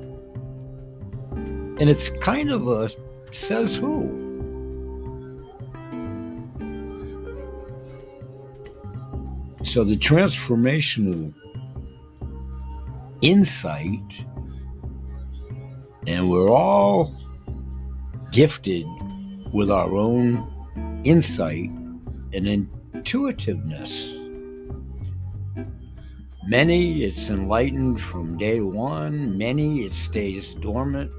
And 1.81 1.89
it's 1.89 2.09
kind 2.09 2.51
of 2.51 2.67
a 2.67 2.91
says 3.33 3.77
who. 3.77 4.27
So 9.63 9.85
the 9.85 9.97
transformational 9.97 11.33
insight, 13.21 14.25
and 16.09 16.31
we're 16.31 16.51
all 16.51 17.15
gifted 18.33 18.87
with 19.53 19.71
our 19.71 19.95
own 19.95 20.43
insight 21.05 21.69
and 22.33 22.49
intuitiveness. 22.95 24.15
Many 26.47 27.05
it's 27.05 27.29
enlightened 27.29 28.01
from 28.01 28.39
day 28.39 28.61
one, 28.61 29.37
many 29.37 29.83
it 29.85 29.93
stays 29.93 30.55
dormant 30.55 31.13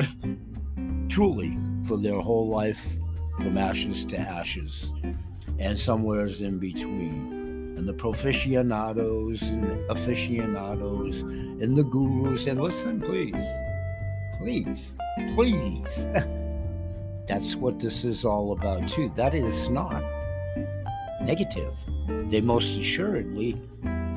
truly 1.10 1.58
for 1.86 1.98
their 1.98 2.18
whole 2.18 2.48
life 2.48 2.80
from 3.36 3.58
ashes 3.58 4.06
to 4.06 4.18
ashes 4.18 4.90
and 5.58 5.78
somewheres 5.78 6.40
in 6.40 6.58
between. 6.58 7.35
And 7.76 7.86
the 7.86 7.92
proficiados 7.92 9.42
and 9.42 9.90
aficionados 9.90 11.20
and 11.20 11.76
the 11.76 11.84
gurus, 11.84 12.46
and 12.46 12.60
listen, 12.60 13.00
please, 13.00 13.42
please, 14.38 14.96
please. 15.34 16.08
That's 17.26 17.56
what 17.56 17.78
this 17.78 18.04
is 18.04 18.24
all 18.24 18.52
about, 18.52 18.88
too. 18.88 19.10
That 19.16 19.34
is 19.34 19.68
not 19.68 20.02
negative. 21.22 21.72
They 22.30 22.40
most 22.40 22.76
assuredly 22.76 23.60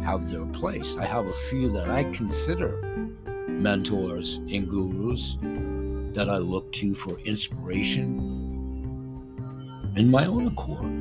have 0.03 0.29
their 0.29 0.45
place. 0.45 0.95
I 0.97 1.05
have 1.05 1.25
a 1.25 1.33
few 1.49 1.71
that 1.73 1.89
I 1.89 2.03
consider 2.13 2.81
mentors 3.47 4.35
and 4.49 4.69
gurus 4.69 5.37
that 6.13 6.29
I 6.29 6.37
look 6.37 6.71
to 6.73 6.93
for 6.93 7.19
inspiration 7.19 8.39
in 9.95 10.09
my 10.09 10.25
own 10.25 10.47
accord. 10.47 10.98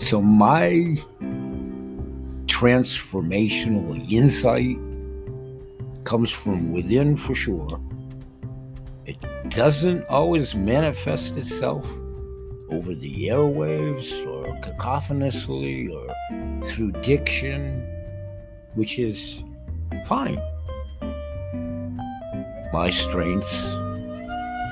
So, 0.00 0.20
my 0.20 0.96
transformational 2.46 4.10
insight 4.10 4.76
comes 6.04 6.30
from 6.30 6.72
within 6.72 7.16
for 7.16 7.34
sure. 7.34 7.80
It 9.06 9.16
doesn't 9.50 10.04
always 10.08 10.54
manifest 10.54 11.36
itself 11.36 11.86
over 12.70 12.94
the 12.94 13.28
airwaves 13.28 14.10
or 14.26 14.46
cacophonously 14.62 15.90
or 15.92 16.64
through 16.64 16.92
diction, 17.02 17.86
which 18.74 18.98
is 18.98 19.42
fine. 20.06 20.40
My 22.72 22.88
strengths 22.90 23.66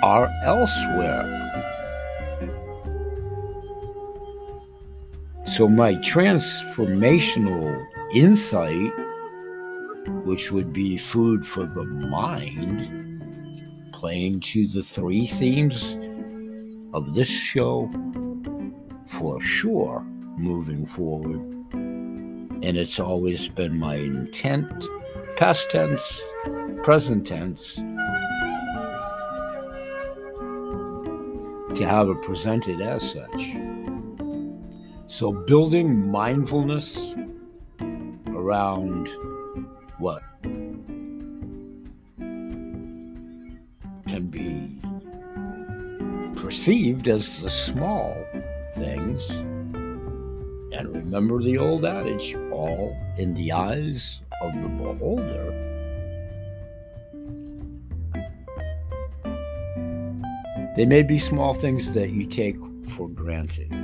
are 0.03 0.29
elsewhere. 0.45 1.27
So, 5.59 5.67
my 5.67 5.95
transformational 5.95 7.85
insight, 8.15 8.93
which 10.25 10.53
would 10.53 10.73
be 10.73 10.97
food 10.97 11.45
for 11.45 11.67
the 11.67 11.83
mind, 11.83 13.21
playing 13.93 14.39
to 14.53 14.69
the 14.69 14.85
three 14.85 15.27
themes 15.27 15.99
of 16.95 17.13
this 17.13 17.27
show 17.27 17.91
for 19.09 19.41
sure 19.41 20.07
moving 20.37 20.87
forward. 20.87 21.41
And 21.73 22.77
it's 22.77 23.01
always 23.01 23.49
been 23.49 23.81
my 23.81 23.97
intent, 23.97 24.87
past 25.37 25.73
tense, 25.73 26.23
present 26.85 27.27
tense, 27.27 27.75
to 31.75 31.85
have 31.85 32.09
it 32.11 32.23
presented 32.23 32.81
as 32.81 33.11
such. 33.11 33.78
So, 35.11 35.33
building 35.33 36.11
mindfulness 36.11 37.15
around 38.29 39.09
what 39.97 40.23
can 44.07 44.29
be 44.31 44.79
perceived 46.37 47.09
as 47.09 47.41
the 47.41 47.49
small 47.49 48.15
things. 48.75 49.31
And 49.31 50.95
remember 50.95 51.43
the 51.43 51.57
old 51.57 51.87
adage 51.87 52.37
all 52.53 52.95
in 53.17 53.33
the 53.33 53.51
eyes 53.51 54.21
of 54.43 54.61
the 54.61 54.69
beholder. 54.69 55.55
They 60.77 60.85
may 60.85 61.03
be 61.03 61.19
small 61.19 61.55
things 61.55 61.93
that 61.95 62.11
you 62.11 62.27
take 62.27 62.59
for 62.85 63.09
granted 63.09 63.78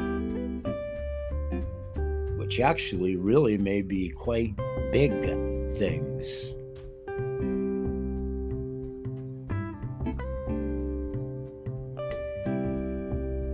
which 2.54 2.60
actually 2.60 3.16
really 3.16 3.58
may 3.58 3.82
be 3.82 4.10
quite 4.10 4.54
big 4.92 5.10
things. 5.74 6.52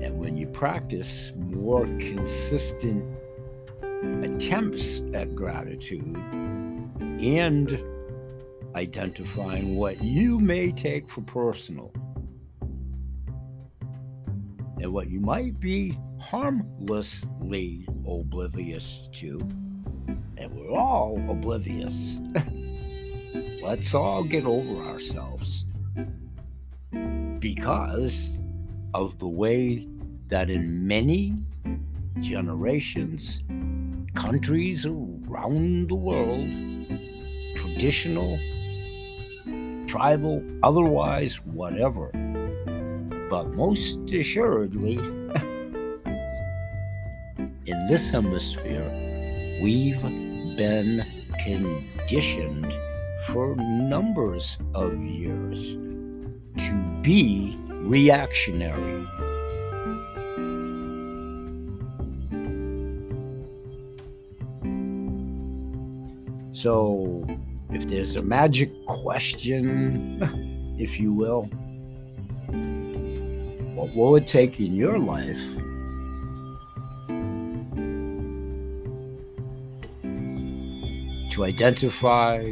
And 0.04 0.20
when 0.20 0.36
you 0.36 0.46
practice 0.48 1.32
more 1.34 1.86
consistent 1.86 3.02
attempts 4.22 5.00
at 5.14 5.34
gratitude 5.34 6.14
and 7.00 7.82
identifying 8.74 9.76
what 9.76 10.04
you 10.04 10.38
may 10.38 10.70
take 10.70 11.08
for 11.08 11.22
personal 11.22 11.90
and 14.78 14.92
what 14.92 15.08
you 15.08 15.20
might 15.20 15.58
be 15.58 15.98
harmlessly 16.18 17.86
oblivious 18.06 19.08
to. 19.12 19.38
And 20.36 20.50
we're 20.52 20.72
all 20.72 21.22
oblivious. 21.28 22.18
Let's 23.62 23.94
all 23.94 24.24
get 24.24 24.44
over 24.44 24.82
ourselves 24.82 25.64
because 27.38 28.38
of 28.94 29.18
the 29.18 29.28
way 29.28 29.86
that 30.28 30.50
in 30.50 30.86
many 30.86 31.34
generations, 32.20 33.42
countries 34.14 34.86
around 34.86 35.88
the 35.88 35.94
world, 35.94 36.50
traditional, 37.56 38.38
tribal, 39.86 40.42
otherwise, 40.62 41.36
whatever, 41.44 42.10
but 43.28 43.48
most 43.50 43.98
assuredly, 44.12 44.98
in 47.70 47.86
this 47.86 48.10
hemisphere, 48.10 48.88
we've 49.62 50.02
been 50.56 51.06
conditioned 51.44 52.72
for 53.26 53.54
numbers 53.54 54.58
of 54.74 54.98
years 54.98 55.76
to 56.56 56.74
be 57.00 57.56
reactionary. 57.68 59.06
So, 66.52 67.24
if 67.70 67.86
there's 67.86 68.16
a 68.16 68.22
magic 68.22 68.70
question, 68.86 70.18
if 70.78 70.98
you 70.98 71.12
will, 71.12 71.42
what 73.76 73.94
will 73.94 74.16
it 74.16 74.26
take 74.26 74.58
in 74.58 74.74
your 74.74 74.98
life 74.98 75.40
to 81.30 81.44
identify 81.44 82.44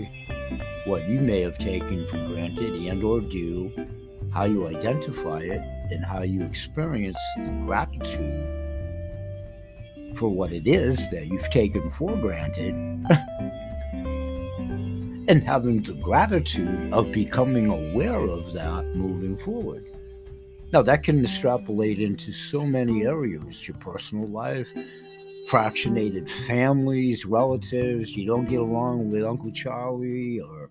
what 0.87 1.09
you 1.09 1.21
may 1.21 1.41
have 1.41 1.59
taken 1.59 2.07
for 2.07 2.17
granted 2.29 2.73
and 2.75 3.03
or 3.03 3.21
do 3.21 3.73
how 4.33 4.45
you 4.45 4.69
identify 4.69 5.41
it 5.41 5.61
and 5.91 6.05
how 6.05 6.23
you 6.23 6.43
experience 6.43 7.19
the 7.37 7.63
gratitude 7.67 8.55
for 10.15 10.29
what 10.29 10.53
it 10.53 10.67
is 10.67 11.11
that 11.11 11.27
you've 11.27 11.51
taken 11.51 11.91
for 11.91 12.17
granted 12.17 12.75
and 15.29 15.43
having 15.45 15.83
the 15.83 15.95
gratitude 15.95 16.93
of 16.93 17.11
becoming 17.13 17.69
aware 17.69 18.21
of 18.21 18.53
that 18.53 18.85
moving 18.95 19.37
forward. 19.37 19.85
Now 20.73 20.83
that 20.83 21.03
can 21.03 21.23
extrapolate 21.23 22.01
into 22.01 22.31
so 22.33 22.65
many 22.65 23.05
areas 23.05 23.67
your 23.67 23.77
personal 23.79 24.29
life 24.29 24.69
fractionated 25.49 26.29
families, 26.29 27.25
relatives, 27.25 28.15
you 28.15 28.27
don't 28.27 28.45
get 28.45 28.61
along 28.61 29.11
with 29.11 29.25
Uncle 29.25 29.51
Charlie 29.51 30.41
or 30.41 30.69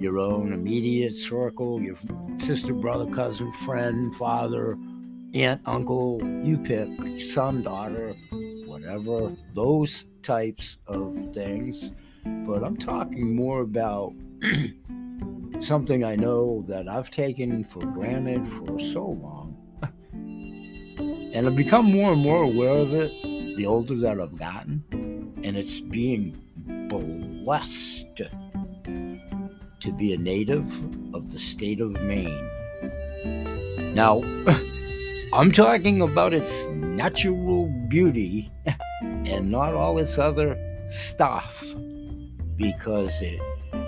your 0.00 0.18
own 0.18 0.52
immediate 0.52 1.12
circle, 1.12 1.80
your 1.80 1.96
sister, 2.36 2.72
brother, 2.72 3.06
cousin, 3.06 3.52
friend, 3.52 4.12
father, 4.16 4.76
aunt, 5.34 5.60
uncle, 5.66 6.20
you 6.42 6.58
pick, 6.58 7.20
son, 7.20 7.62
daughter, 7.62 8.14
whatever, 8.66 9.36
those 9.54 10.06
types 10.22 10.78
of 10.88 11.16
things. 11.32 11.92
But 12.24 12.64
I'm 12.64 12.76
talking 12.76 13.36
more 13.36 13.60
about 13.60 14.14
something 15.60 16.04
I 16.04 16.16
know 16.16 16.62
that 16.62 16.88
I've 16.88 17.10
taken 17.10 17.62
for 17.62 17.80
granted 17.80 18.48
for 18.48 18.80
so 18.80 19.06
long. 19.06 19.56
and 20.18 21.46
I've 21.46 21.56
become 21.56 21.84
more 21.84 22.12
and 22.12 22.22
more 22.22 22.42
aware 22.42 22.78
of 22.78 22.94
it 22.94 23.12
the 23.58 23.66
older 23.66 23.96
that 23.96 24.20
I've 24.20 24.38
gotten, 24.38 24.84
and 25.42 25.56
it's 25.56 25.80
being 25.80 26.40
blessed 26.88 28.06
to 28.14 29.92
be 29.96 30.12
a 30.12 30.16
native 30.16 30.72
of 31.12 31.32
the 31.32 31.40
state 31.40 31.80
of 31.80 31.90
Maine. 32.02 32.48
Now, 33.94 34.22
I'm 35.32 35.50
talking 35.50 36.02
about 36.02 36.34
its 36.34 36.68
natural 36.68 37.66
beauty 37.88 38.48
and 39.02 39.50
not 39.50 39.74
all 39.74 39.98
its 39.98 40.18
other 40.18 40.56
stuff, 40.86 41.60
because 42.54 43.20
it 43.20 43.40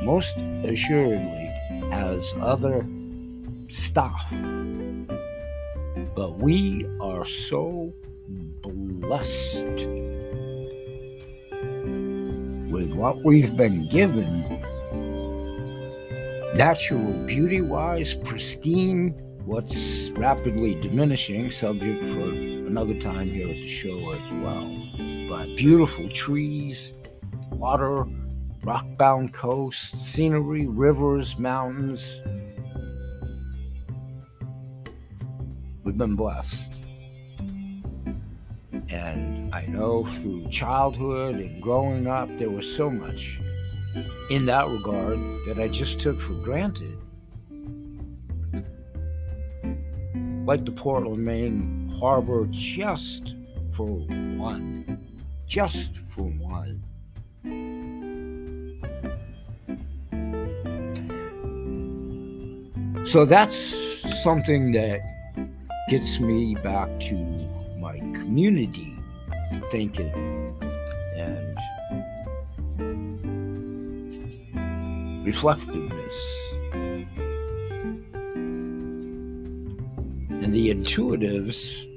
most 0.03 0.37
assuredly 0.65 1.47
has 1.93 2.35
other 2.41 2.85
stuff. 3.69 4.33
But 6.17 6.39
we 6.39 6.89
are 7.01 7.25
so 7.25 7.95
blessed 9.11 9.89
with 12.71 12.93
what 12.95 13.25
we've 13.25 13.57
been 13.57 13.89
given 13.89 14.43
natural 16.55 17.13
beauty 17.27 17.61
wise, 17.61 18.15
pristine, 18.15 19.11
what's 19.45 20.11
rapidly 20.11 20.77
diminishing, 20.77 21.51
subject 21.51 22.05
for 22.05 22.23
another 22.23 22.95
time 23.01 23.29
here 23.29 23.49
at 23.49 23.57
the 23.57 23.67
show 23.67 24.13
as 24.13 24.31
well. 24.45 24.71
But 25.29 25.57
beautiful 25.57 26.09
trees, 26.11 26.93
water, 27.51 28.07
rock 28.63 28.87
bound 28.97 29.35
coast, 29.35 29.99
scenery, 29.99 30.69
rivers, 30.69 31.37
mountains. 31.37 32.21
We've 35.83 35.99
been 35.99 36.15
blessed. 36.15 36.80
And 38.89 39.55
I 39.55 39.67
know 39.67 40.05
through 40.05 40.49
childhood 40.49 41.37
and 41.37 41.63
growing 41.63 42.07
up, 42.07 42.29
there 42.39 42.51
was 42.51 42.67
so 42.77 42.91
much 42.91 43.41
in 44.31 44.47
that 44.47 44.69
regard 44.69 45.19
that 45.47 45.59
I 45.61 45.69
just 45.69 46.01
took 46.01 46.21
for 46.21 46.35
granted. 46.35 46.97
Like 50.47 50.65
the 50.65 50.73
Portland, 50.73 51.25
Maine 51.25 51.93
harbor, 52.01 52.47
just 52.51 53.35
for 53.71 53.87
one. 53.87 54.99
Just 55.47 55.97
for 55.97 56.23
one. 56.23 56.83
So 63.05 63.25
that's 63.25 63.75
something 64.23 64.73
that 64.73 65.01
gets 65.89 66.21
me 66.21 66.55
back 66.55 66.89
to 67.01 67.60
community. 68.31 68.97
Thinking 69.73 70.13
and 71.17 71.59
reflectiveness. 75.27 76.15
And 80.43 80.55
the 80.55 80.73
intuitives 80.73 81.89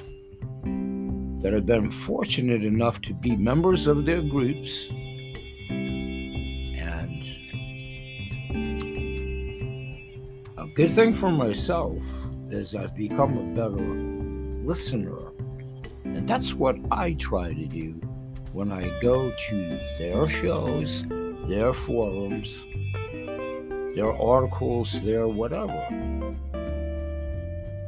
that 1.44 1.54
have 1.54 1.68
been 1.68 1.92
fortunate 1.92 2.64
enough 2.64 3.00
to 3.02 3.14
be 3.14 3.36
members 3.36 3.86
of 3.86 4.04
their 4.06 4.24
groups 4.24 4.88
and 5.70 7.24
a 10.58 10.66
good 10.74 10.92
thing 10.92 11.14
for 11.14 11.30
myself 11.30 12.00
is 12.50 12.74
I've 12.74 12.96
become 12.96 13.38
a 13.38 13.44
better 13.54 13.86
listener 14.66 15.33
and 16.24 16.30
that's 16.30 16.54
what 16.54 16.78
I 16.90 17.16
try 17.16 17.54
to 17.54 17.66
do 17.66 18.00
when 18.54 18.72
I 18.72 18.98
go 19.02 19.30
to 19.30 19.78
their 19.98 20.26
shows, 20.30 21.04
their 21.50 21.74
forums, 21.74 22.64
their 23.94 24.14
articles, 24.14 25.02
their 25.02 25.28
whatever. 25.28 25.74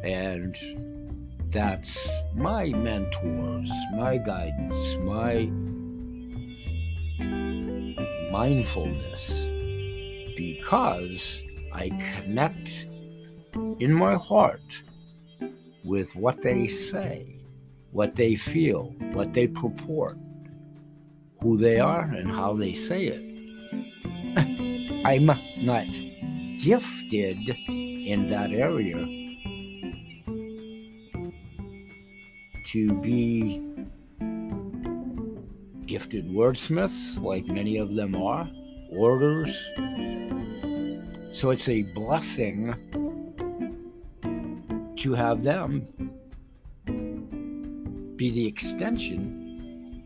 And 0.03 0.53
that's 1.47 2.05
my 2.35 2.65
mentors, 2.73 3.71
my 3.93 4.17
guidance, 4.17 4.97
my 5.05 5.45
mindfulness, 8.31 9.31
because 10.35 11.41
I 11.71 11.87
connect 11.87 12.87
in 13.79 13.93
my 13.93 14.15
heart 14.15 14.83
with 15.85 16.13
what 16.17 16.41
they 16.41 16.67
say 16.67 17.35
what 17.95 18.13
they 18.17 18.35
feel, 18.35 18.93
what 19.13 19.33
they 19.33 19.47
purport, 19.47 20.17
who 21.41 21.55
they 21.55 21.79
are, 21.79 22.01
and 22.01 22.29
how 22.29 22.51
they 22.51 22.73
say 22.73 23.05
it. 23.05 23.21
I'm 25.05 25.27
not 25.61 25.85
gifted 26.61 27.37
in 27.69 28.29
that 28.29 28.51
area 28.51 28.97
to 32.65 32.93
be 32.99 33.63
gifted 35.85 36.27
wordsmiths, 36.27 37.23
like 37.23 37.47
many 37.47 37.77
of 37.77 37.95
them 37.95 38.13
are, 38.17 38.49
orders. 38.91 39.55
So 41.31 41.51
it's 41.51 41.69
a 41.69 41.83
blessing 41.93 42.75
to 44.97 45.13
have 45.13 45.43
them 45.43 46.14
be 48.15 48.29
the 48.29 48.45
extension 48.45 50.03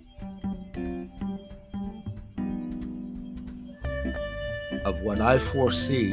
of 4.86 4.99
what 5.01 5.22
I 5.22 5.38
foresee 5.39 6.10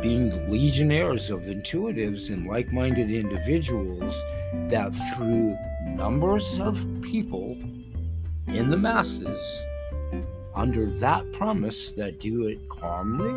being 0.00 0.30
the 0.30 0.46
legionnaires 0.48 1.28
of 1.28 1.40
intuitives 1.42 2.30
and 2.30 2.46
like 2.46 2.72
minded 2.72 3.10
individuals 3.10 4.14
that 4.68 4.94
through 4.94 5.56
numbers 5.86 6.60
of 6.60 6.86
people 7.02 7.56
in 8.46 8.70
the 8.70 8.76
masses, 8.76 9.40
under 10.54 10.86
that 10.86 11.30
promise 11.32 11.92
that 11.92 12.20
do 12.20 12.46
it 12.46 12.58
calmly, 12.68 13.34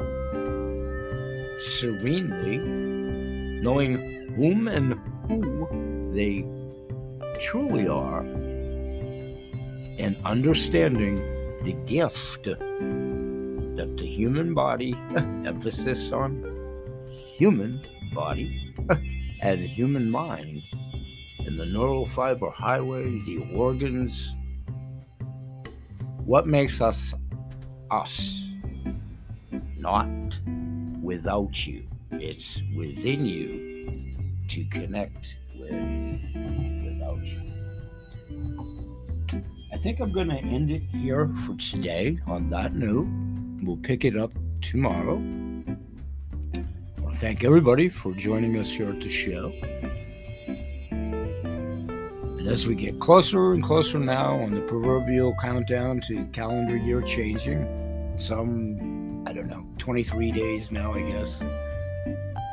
serenely, 1.59 2.59
knowing 3.61 4.33
whom 4.35 4.67
and 4.67 4.99
who 5.27 6.11
they 6.13 6.45
truly 7.39 7.87
are, 7.87 8.21
and 9.99 10.17
understanding 10.25 11.17
the 11.63 11.73
gift 11.85 12.43
that 12.43 13.97
the 13.97 14.05
human 14.05 14.53
body, 14.53 14.95
emphasis 15.45 16.11
on 16.11 16.43
human 17.37 17.81
body, 18.13 18.73
and 19.41 19.59
human 19.61 20.09
mind, 20.09 20.63
and 21.39 21.57
the 21.57 21.65
neural 21.65 22.07
fiber 22.07 22.49
highway, 22.49 23.19
the 23.25 23.47
organs, 23.53 24.35
what 26.25 26.47
makes 26.47 26.81
us 26.81 27.13
us? 27.91 28.47
Not 29.77 30.07
without 31.01 31.67
you. 31.67 31.83
It's 32.23 32.61
within 32.75 33.25
you 33.25 34.13
to 34.49 34.63
connect 34.65 35.37
with 35.55 35.71
without 36.85 37.25
you. 37.25 37.41
I 39.73 39.77
think 39.77 39.99
I'm 39.99 40.11
going 40.11 40.29
to 40.29 40.37
end 40.37 40.69
it 40.69 40.83
here 40.83 41.33
for 41.47 41.55
today 41.55 42.19
on 42.27 42.51
that 42.51 42.75
note. 42.75 43.07
We'll 43.63 43.77
pick 43.77 44.05
it 44.05 44.15
up 44.15 44.33
tomorrow. 44.61 45.15
I 45.15 47.01
want 47.01 47.15
to 47.15 47.19
thank 47.19 47.43
everybody 47.43 47.89
for 47.89 48.13
joining 48.13 48.55
us 48.59 48.69
here 48.69 48.91
at 48.91 49.01
the 49.01 49.09
show. 49.09 49.51
And 50.91 52.47
as 52.47 52.67
we 52.67 52.75
get 52.75 52.99
closer 52.99 53.53
and 53.53 53.63
closer 53.63 53.97
now 53.97 54.35
on 54.35 54.53
the 54.53 54.61
proverbial 54.61 55.33
countdown 55.41 56.01
to 56.01 56.25
calendar 56.27 56.77
year 56.77 57.01
changing, 57.01 57.65
some, 58.15 59.23
I 59.25 59.33
don't 59.33 59.47
know, 59.47 59.65
23 59.79 60.31
days 60.31 60.71
now, 60.71 60.93
I 60.93 61.01
guess, 61.01 61.41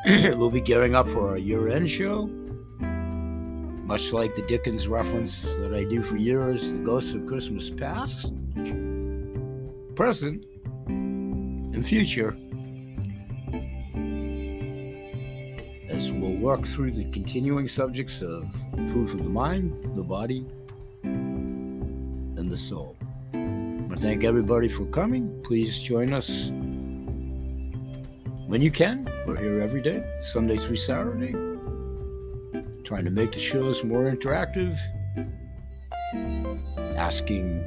we'll 0.38 0.48
be 0.48 0.62
gearing 0.62 0.94
up 0.94 1.06
for 1.06 1.28
our 1.28 1.36
year 1.36 1.68
end 1.68 1.90
show. 1.90 2.26
Much 3.84 4.10
like 4.10 4.34
the 4.34 4.40
Dickens 4.40 4.88
reference 4.88 5.42
that 5.42 5.74
I 5.74 5.84
do 5.84 6.02
for 6.02 6.16
years, 6.16 6.62
The 6.62 6.78
Ghosts 6.78 7.12
of 7.12 7.26
Christmas 7.26 7.68
Past, 7.68 8.32
Present, 9.94 10.46
and 10.86 11.86
Future. 11.86 12.34
As 15.90 16.10
we'll 16.10 16.38
work 16.38 16.66
through 16.66 16.92
the 16.92 17.10
continuing 17.10 17.68
subjects 17.68 18.22
of 18.22 18.50
food 18.90 19.10
for 19.10 19.18
the 19.18 19.28
mind, 19.28 19.94
the 19.94 20.02
body, 20.02 20.46
and 21.02 22.50
the 22.50 22.56
soul. 22.56 22.96
I 23.34 23.96
thank 23.98 24.24
everybody 24.24 24.70
for 24.70 24.86
coming. 24.86 25.38
Please 25.42 25.78
join 25.82 26.14
us 26.14 26.50
when 28.48 28.62
you 28.62 28.70
can. 28.70 29.06
We're 29.26 29.36
here 29.36 29.60
every 29.60 29.82
day, 29.82 30.02
Sunday 30.20 30.56
through 30.56 30.76
Saturday, 30.76 31.32
trying 32.82 33.04
to 33.04 33.10
make 33.10 33.32
the 33.32 33.38
shows 33.38 33.84
more 33.84 34.10
interactive, 34.10 34.78
asking 36.96 37.62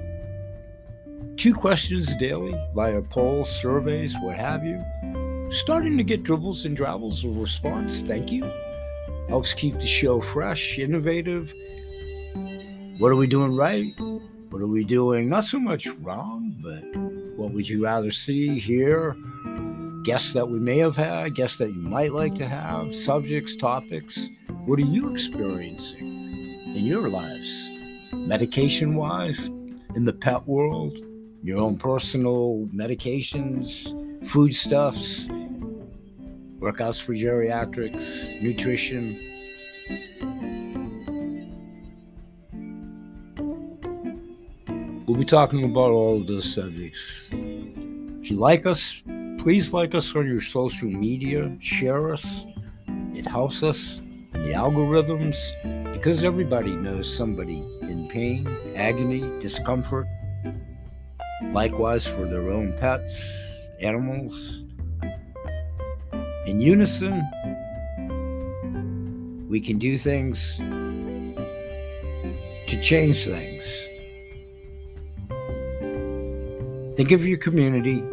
two 1.38 1.54
questions 1.54 2.16
daily 2.16 2.56
via 2.74 3.00
polls, 3.04 3.50
surveys, 3.62 4.16
what 4.22 4.36
have 4.36 4.66
you. 4.66 4.84
Starting 5.52 5.98
to 5.98 6.04
get 6.04 6.24
dribbles 6.24 6.66
and 6.66 6.76
drabbles 6.76 7.24
of 7.24 7.38
response. 7.38 8.02
Thank 8.02 8.32
you. 8.32 8.52
Helps 9.30 9.54
keep 9.54 9.76
the 9.76 9.86
show 9.86 10.20
fresh, 10.20 10.80
innovative. 10.80 11.54
What 12.98 13.12
are 13.12 13.16
we 13.16 13.28
doing 13.28 13.56
right? 13.56 13.94
What 14.50 14.64
are 14.64 14.68
we 14.68 14.84
doing 14.84 15.30
not 15.30 15.44
so 15.44 15.60
much 15.60 15.88
wrong, 16.02 16.56
but 16.60 17.00
what 17.38 17.54
would 17.54 17.70
you 17.70 17.84
rather 17.84 18.10
see, 18.10 18.58
hear? 18.58 19.16
Guests 20.04 20.34
that 20.34 20.50
we 20.50 20.58
may 20.58 20.80
have 20.80 20.96
had, 20.96 21.36
guests 21.36 21.60
that 21.60 21.74
you 21.74 21.80
might 21.80 22.12
like 22.12 22.34
to 22.36 22.48
have, 22.48 22.96
subjects, 22.96 23.56
topics. 23.56 24.30
What 24.66 24.80
are 24.80 24.86
you 24.86 25.12
experiencing 25.12 26.00
in 26.76 26.86
your 26.86 27.08
lives? 27.08 27.70
Medication 28.12 28.96
wise, 28.96 29.50
in 29.96 30.06
the 30.06 30.14
pet 30.14 30.48
world, 30.48 30.98
your 31.44 31.60
own 31.60 31.78
personal 31.78 32.68
medications, 32.74 33.94
foodstuffs, 34.26 35.28
workouts 36.60 37.00
for 37.00 37.14
geriatrics, 37.14 38.42
nutrition. 38.42 39.28
We'll 45.06 45.20
be 45.20 45.26
talking 45.26 45.64
about 45.64 45.92
all 45.92 46.22
of 46.22 46.28
those 46.28 46.52
subjects. 46.52 47.30
If 47.32 48.32
you 48.32 48.38
like 48.38 48.66
us, 48.66 49.04
please 49.42 49.74
like 49.74 49.96
us 49.96 50.16
on 50.16 50.28
your 50.28 50.40
social 50.40 50.88
media, 50.88 51.52
share 51.58 52.14
us. 52.14 52.46
It 53.16 53.26
helps 53.26 53.64
us 53.64 53.98
in 54.36 54.44
the 54.44 54.54
algorithms 54.54 55.36
because 55.92 56.24
everybody 56.24 56.76
knows 56.76 57.12
somebody 57.18 57.66
in 57.82 58.08
pain, 58.08 58.48
agony, 58.76 59.22
discomfort. 59.40 60.06
Likewise 61.54 62.06
for 62.06 62.26
their 62.26 62.52
own 62.52 62.74
pets, 62.78 63.36
animals. 63.80 64.62
In 66.46 66.62
unison, 66.62 67.24
we 69.50 69.60
can 69.60 69.80
do 69.80 69.98
things 69.98 70.56
to 72.68 72.80
change 72.80 73.26
things. 73.26 73.88
Think 76.96 77.12
of 77.12 77.26
your 77.26 77.40
community. 77.40 78.04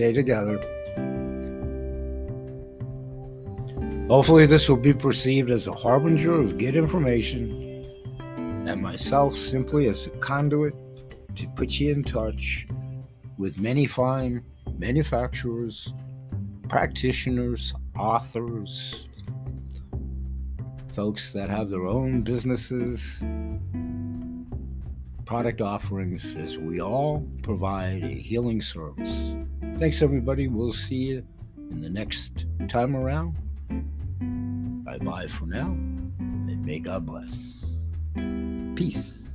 Stay 0.00 0.14
together. 0.14 0.58
Hopefully, 4.08 4.46
this 4.46 4.66
will 4.66 4.78
be 4.78 4.94
perceived 4.94 5.50
as 5.50 5.66
a 5.66 5.74
harbinger 5.74 6.40
of 6.40 6.56
good 6.56 6.74
information, 6.74 7.84
and 8.66 8.80
myself 8.80 9.36
simply 9.36 9.90
as 9.90 10.06
a 10.06 10.10
conduit 10.20 10.72
to 11.34 11.46
put 11.48 11.78
you 11.78 11.92
in 11.92 12.02
touch 12.02 12.66
with 13.36 13.60
many 13.60 13.84
fine 13.84 14.42
manufacturers, 14.78 15.92
practitioners, 16.66 17.74
authors, 17.94 19.06
folks 20.94 21.34
that 21.34 21.50
have 21.50 21.68
their 21.68 21.84
own 21.84 22.22
businesses, 22.22 23.22
product 25.30 25.60
offerings, 25.60 26.34
as 26.34 26.58
we 26.58 26.80
all 26.80 27.24
provide 27.42 28.02
a 28.02 28.08
healing 28.08 28.60
service. 28.60 29.36
Thanks, 29.76 30.02
everybody. 30.02 30.48
We'll 30.48 30.72
see 30.72 30.96
you 30.96 31.24
in 31.70 31.80
the 31.80 31.88
next 31.88 32.46
time 32.66 32.96
around. 32.96 33.36
Bye 34.84 34.98
bye 34.98 35.28
for 35.28 35.46
now, 35.46 35.68
and 35.68 36.66
may 36.66 36.80
God 36.80 37.06
bless. 37.06 37.64
Peace. 38.74 39.29